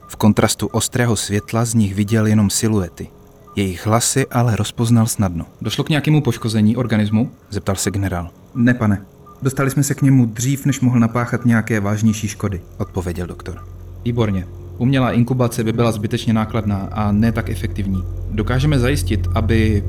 V 0.08 0.16
kontrastu 0.16 0.66
ostrého 0.66 1.16
světla 1.16 1.64
z 1.64 1.74
nich 1.74 1.94
viděl 1.94 2.26
jenom 2.26 2.50
siluety. 2.50 3.08
Jejich 3.56 3.86
hlasy 3.86 4.26
ale 4.26 4.56
rozpoznal 4.56 5.06
snadno. 5.06 5.46
Došlo 5.60 5.84
k 5.84 5.88
nějakému 5.88 6.20
poškození 6.20 6.76
organismu? 6.76 7.30
Zeptal 7.50 7.76
se 7.76 7.90
generál. 7.90 8.30
Ne, 8.54 8.74
pane. 8.74 9.02
Dostali 9.42 9.70
jsme 9.70 9.82
se 9.82 9.94
k 9.94 10.02
němu 10.02 10.26
dřív, 10.26 10.66
než 10.66 10.80
mohl 10.80 11.00
napáchat 11.00 11.44
nějaké 11.44 11.80
vážnější 11.80 12.28
škody. 12.28 12.60
Odpověděl 12.78 13.26
doktor. 13.26 13.64
Výborně. 14.04 14.46
Umělá 14.78 15.12
inkubace 15.12 15.64
by 15.64 15.72
byla 15.72 15.92
zbytečně 15.92 16.32
nákladná 16.32 16.88
a 16.92 17.12
ne 17.12 17.32
tak 17.32 17.50
efektivní. 17.50 18.04
Dokážeme 18.30 18.78
zajistit, 18.78 19.28
aby... 19.34 19.84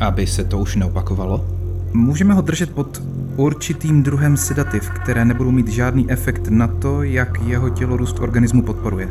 aby 0.00 0.26
se 0.26 0.44
to 0.44 0.58
už 0.58 0.76
neopakovalo? 0.76 1.59
Můžeme 1.92 2.34
ho 2.34 2.42
držet 2.42 2.70
pod 2.74 3.02
určitým 3.36 4.02
druhem 4.02 4.36
sedativ, 4.36 4.90
které 4.90 5.24
nebudou 5.24 5.50
mít 5.50 5.68
žádný 5.68 6.10
efekt 6.10 6.48
na 6.48 6.66
to, 6.66 7.02
jak 7.02 7.42
jeho 7.42 7.70
tělo 7.70 7.96
růst 7.96 8.18
organismu 8.20 8.62
podporuje. 8.62 9.08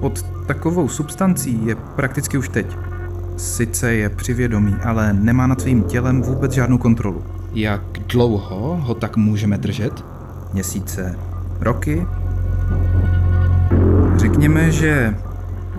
Pod 0.00 0.22
takovou 0.46 0.88
substancí 0.88 1.66
je 1.66 1.74
prakticky 1.74 2.38
už 2.38 2.48
teď. 2.48 2.66
Sice 3.36 3.94
je 3.94 4.08
přivědomý, 4.08 4.74
ale 4.84 5.12
nemá 5.12 5.46
nad 5.46 5.60
svým 5.60 5.82
tělem 5.82 6.22
vůbec 6.22 6.52
žádnou 6.52 6.78
kontrolu. 6.78 7.24
Jak 7.54 7.82
dlouho 8.08 8.76
ho 8.82 8.94
tak 8.94 9.16
můžeme 9.16 9.58
držet? 9.58 10.04
Měsíce, 10.52 11.18
roky? 11.60 12.06
Řekněme, 14.16 14.70
že 14.70 15.16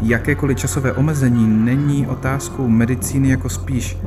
jakékoliv 0.02 0.58
časové 0.58 0.94
omezení 0.94 1.48
není 1.66 2.08
otázkou 2.08 2.68
medicíny 2.68 3.30
jako 3.30 3.50
spíš 3.50 3.98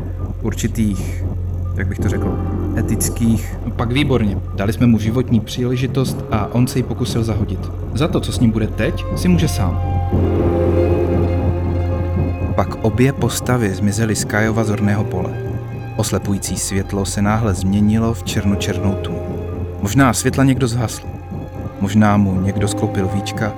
určitých, 0.43 1.25
jak 1.81 1.89
bych 1.89 1.99
to 1.99 2.09
řekl, 2.09 2.39
etických. 2.79 3.57
Pak 3.77 3.93
výborně. 3.93 4.39
Dali 4.55 4.73
jsme 4.73 4.87
mu 4.87 4.99
životní 4.99 5.41
příležitost 5.41 6.25
a 6.31 6.55
on 6.55 6.67
se 6.67 6.79
ji 6.79 6.83
pokusil 6.83 7.25
zahodit. 7.25 7.71
Za 7.95 8.09
to, 8.09 8.21
co 8.21 8.33
s 8.33 8.41
ním 8.41 8.51
bude 8.51 8.67
teď, 8.67 9.05
si 9.17 9.29
může 9.29 9.49
sám. 9.49 9.81
Pak 12.55 12.85
obě 12.85 13.13
postavy 13.13 13.75
zmizely 13.75 14.17
z 14.17 14.25
Kajova 14.25 14.65
zorného 14.65 15.05
pole. 15.05 15.31
Oslepující 15.97 16.57
světlo 16.57 17.05
se 17.05 17.23
náhle 17.23 17.55
změnilo 17.55 18.15
v 18.15 18.23
černočernou 18.23 18.95
tmu. 18.95 19.21
Možná 19.83 20.13
světla 20.13 20.45
někdo 20.45 20.69
zhasl. 20.69 21.07
Možná 21.81 22.17
mu 22.17 22.41
někdo 22.41 22.69
sklopil 22.69 23.11
víčka. 23.15 23.53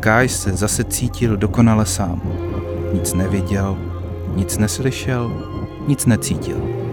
Kaj 0.00 0.28
se 0.28 0.52
zase 0.52 0.84
cítil 0.84 1.36
dokonale 1.36 1.86
sám. 1.86 2.22
Nic 2.92 3.14
neviděl, 3.14 3.76
nic 4.36 4.58
neslyšel, 4.58 5.32
nic 5.88 6.06
necítil. 6.06 6.83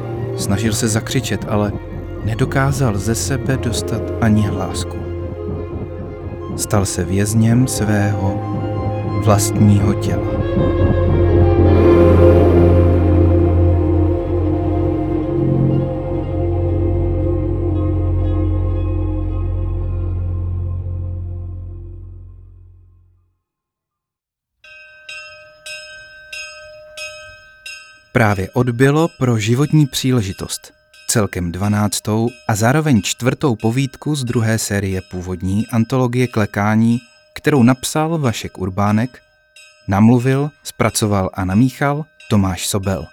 Snažil 0.42 0.74
se 0.74 0.88
zakřičet, 0.88 1.46
ale 1.50 1.72
nedokázal 2.26 2.98
ze 2.98 3.16
sebe 3.16 3.58
dostat 3.58 4.02
ani 4.22 4.42
hlásku. 4.42 4.98
Stal 6.56 6.86
se 6.86 7.04
vězněm 7.04 7.68
svého 7.68 8.42
vlastního 9.24 9.94
těla. 9.94 10.32
Právě 28.22 28.50
odbylo 28.54 29.08
pro 29.08 29.40
životní 29.40 29.88
příležitost, 29.88 30.74
celkem 31.08 31.52
dvanáctou 31.52 32.30
a 32.48 32.56
zároveň 32.56 33.02
čtvrtou 33.02 33.56
povídku 33.56 34.16
z 34.16 34.24
druhé 34.24 34.58
série 34.58 35.02
původní 35.12 35.68
antologie 35.68 36.28
klekání, 36.28 37.00
kterou 37.34 37.64
napsal 37.64 38.18
Vašek 38.18 38.58
Urbánek, 38.58 39.20
namluvil, 39.88 40.50
zpracoval 40.64 41.30
a 41.34 41.46
namíchal 41.46 42.06
Tomáš 42.30 42.68
Sobel. 42.68 43.08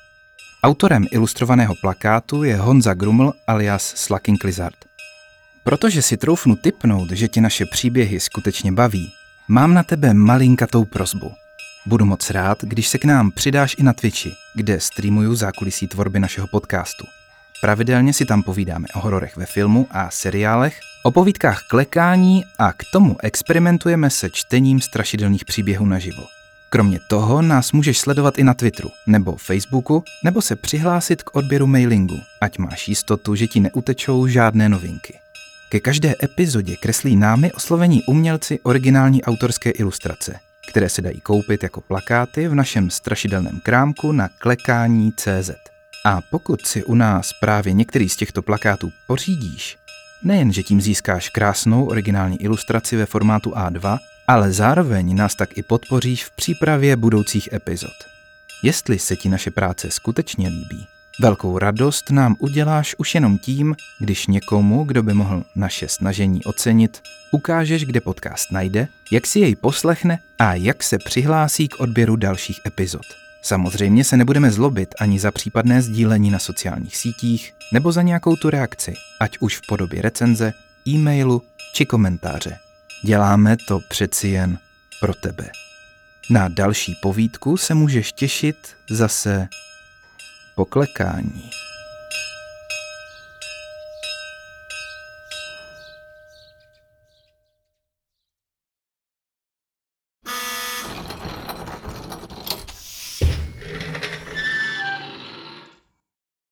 Autorem 0.62 1.07
ilustrovaného 1.11 1.75
plakátu 1.81 2.44
je 2.44 2.57
Honza 2.57 2.94
Gruml 2.94 3.33
alias 3.47 3.92
Slaking 3.97 4.44
Lizard. 4.44 4.79
Protože 5.64 6.03
si 6.03 6.16
troufnu 6.16 6.57
typnout, 6.57 7.11
že 7.11 7.29
ti 7.29 7.40
naše 7.40 7.66
příběhy 7.66 8.21
skutečně 8.21 8.73
baví, 8.73 9.12
mám 9.49 9.75
na 9.75 9.83
tebe 9.83 10.14
malinkatou 10.14 10.85
prozbu– 10.85 11.33
Budu 11.87 12.05
moc 12.05 12.31
rád, 12.31 12.59
když 12.62 12.88
se 12.88 12.99
k 12.99 13.05
nám 13.05 13.31
přidáš 13.31 13.77
i 13.79 13.83
na 13.83 13.93
Twitchi, 13.93 14.33
kde 14.55 14.81
streamuju 14.81 15.35
zákulisí 15.35 15.87
tvorby 15.88 16.21
našeho 16.21 16.47
podcastu. 16.47 17.07
Pravidelně 17.61 18.12
si 18.12 18.25
tam 18.25 18.43
povídáme 18.43 18.87
o 18.95 19.01
hororech 19.01 19.37
ve 19.37 19.47
filmu 19.47 19.87
a 19.91 20.11
seriálech, 20.11 20.81
o 21.03 21.11
povídkách 21.11 21.62
klekání 21.62 22.45
a 22.59 22.73
k 22.73 22.83
tomu 22.93 23.17
experimentujeme 23.23 24.11
se 24.11 24.31
čtením 24.31 24.81
strašidelných 24.81 25.45
příběhů 25.45 25.87
naživo. 25.87 26.23
Kromě 26.71 27.01
toho 27.09 27.43
nás 27.43 27.73
můžeš 27.73 27.99
sledovat 27.99 28.38
i 28.38 28.45
na 28.45 28.55
Twitteru 28.55 28.91
nebo 29.07 29.37
Facebooku, 29.37 30.05
nebo 30.25 30.43
se 30.43 30.57
přihlásit 30.57 31.23
k 31.23 31.37
odběru 31.37 31.67
mailingu, 31.67 32.21
ať 32.41 32.59
máš 32.59 32.88
jistotu, 32.88 33.35
že 33.35 33.47
ti 33.47 33.61
neutečou 33.61 34.27
žádné 34.27 34.69
novinky. 34.69 35.19
Ke 35.69 35.81
každé 35.81 36.14
epizodě 36.23 36.77
kreslí 36.77 37.17
námi 37.17 37.53
oslovení 37.53 38.03
umělci 38.03 38.61
originální 38.62 39.23
autorské 39.23 39.71
ilustrace– 39.71 40.35
které 40.69 40.89
se 40.89 41.03
dají 41.03 41.21
koupit 41.21 41.63
jako 41.63 41.81
plakáty 41.81 42.49
v 42.49 42.55
našem 42.55 42.91
strašidelném 42.91 43.61
krámku 43.63 44.13
na 44.13 44.29
klekání.cz. 44.39 45.51
A 46.05 46.21
pokud 46.31 46.67
si 46.67 46.85
u 46.85 46.95
nás 46.95 47.31
právě 47.41 47.73
některý 47.73 48.09
z 48.09 48.17
těchto 48.17 48.43
plakátů 48.43 48.91
pořídíš, 49.07 49.77
nejen, 50.23 50.53
že 50.53 50.63
tím 50.63 50.81
získáš 50.81 51.29
krásnou 51.29 51.87
originální 51.87 52.43
ilustraci 52.43 52.97
ve 52.97 53.07
formátu 53.07 53.51
A2, 53.51 53.99
ale 54.27 54.53
zároveň 54.53 55.17
nás 55.17 55.35
tak 55.35 55.59
i 55.59 55.63
podpoříš 55.63 56.25
v 56.25 56.31
přípravě 56.31 56.97
budoucích 56.97 57.53
epizod. 57.53 57.95
Jestli 58.63 58.99
se 58.99 59.17
ti 59.17 59.29
naše 59.29 59.51
práce 59.51 59.91
skutečně 59.91 60.49
líbí, 60.49 60.87
Velkou 61.21 61.59
radost 61.59 62.11
nám 62.11 62.37
uděláš 62.39 62.95
už 62.99 63.15
jenom 63.15 63.39
tím, 63.39 63.77
když 63.99 64.27
někomu, 64.27 64.85
kdo 64.85 65.03
by 65.03 65.15
mohl 65.15 65.45
naše 65.57 65.89
snažení 65.89 66.45
ocenit, 66.45 67.03
ukážeš, 67.31 67.85
kde 67.85 68.01
podcast 68.01 68.53
najde, 68.53 68.89
jak 69.13 69.27
si 69.27 69.41
jej 69.41 69.57
poslechne 69.57 70.19
a 70.39 70.55
jak 70.55 70.83
se 70.83 70.99
přihlásí 70.99 71.69
k 71.69 71.81
odběru 71.81 72.17
dalších 72.17 72.61
epizod. 72.67 73.03
Samozřejmě 73.43 74.05
se 74.05 74.17
nebudeme 74.17 74.51
zlobit 74.51 74.95
ani 75.01 75.19
za 75.19 75.31
případné 75.31 75.83
sdílení 75.83 76.31
na 76.31 76.39
sociálních 76.39 76.97
sítích 76.97 77.55
nebo 77.73 77.93
za 77.93 78.03
nějakou 78.03 78.37
tu 78.37 78.51
reakci, 78.51 78.95
ať 79.21 79.39
už 79.41 79.57
v 79.57 79.67
podobě 79.69 80.03
recenze, 80.03 80.53
e-mailu 80.89 81.43
či 81.75 81.87
komentáře. 81.87 82.57
Děláme 83.05 83.57
to 83.69 83.81
přeci 83.89 84.29
jen 84.29 84.59
pro 85.01 85.15
tebe. 85.15 85.51
Na 86.31 86.49
další 86.49 86.95
povídku 87.03 87.57
se 87.57 87.75
můžeš 87.75 88.13
těšit 88.13 88.57
zase 88.91 89.49
poklekání. 90.59 91.51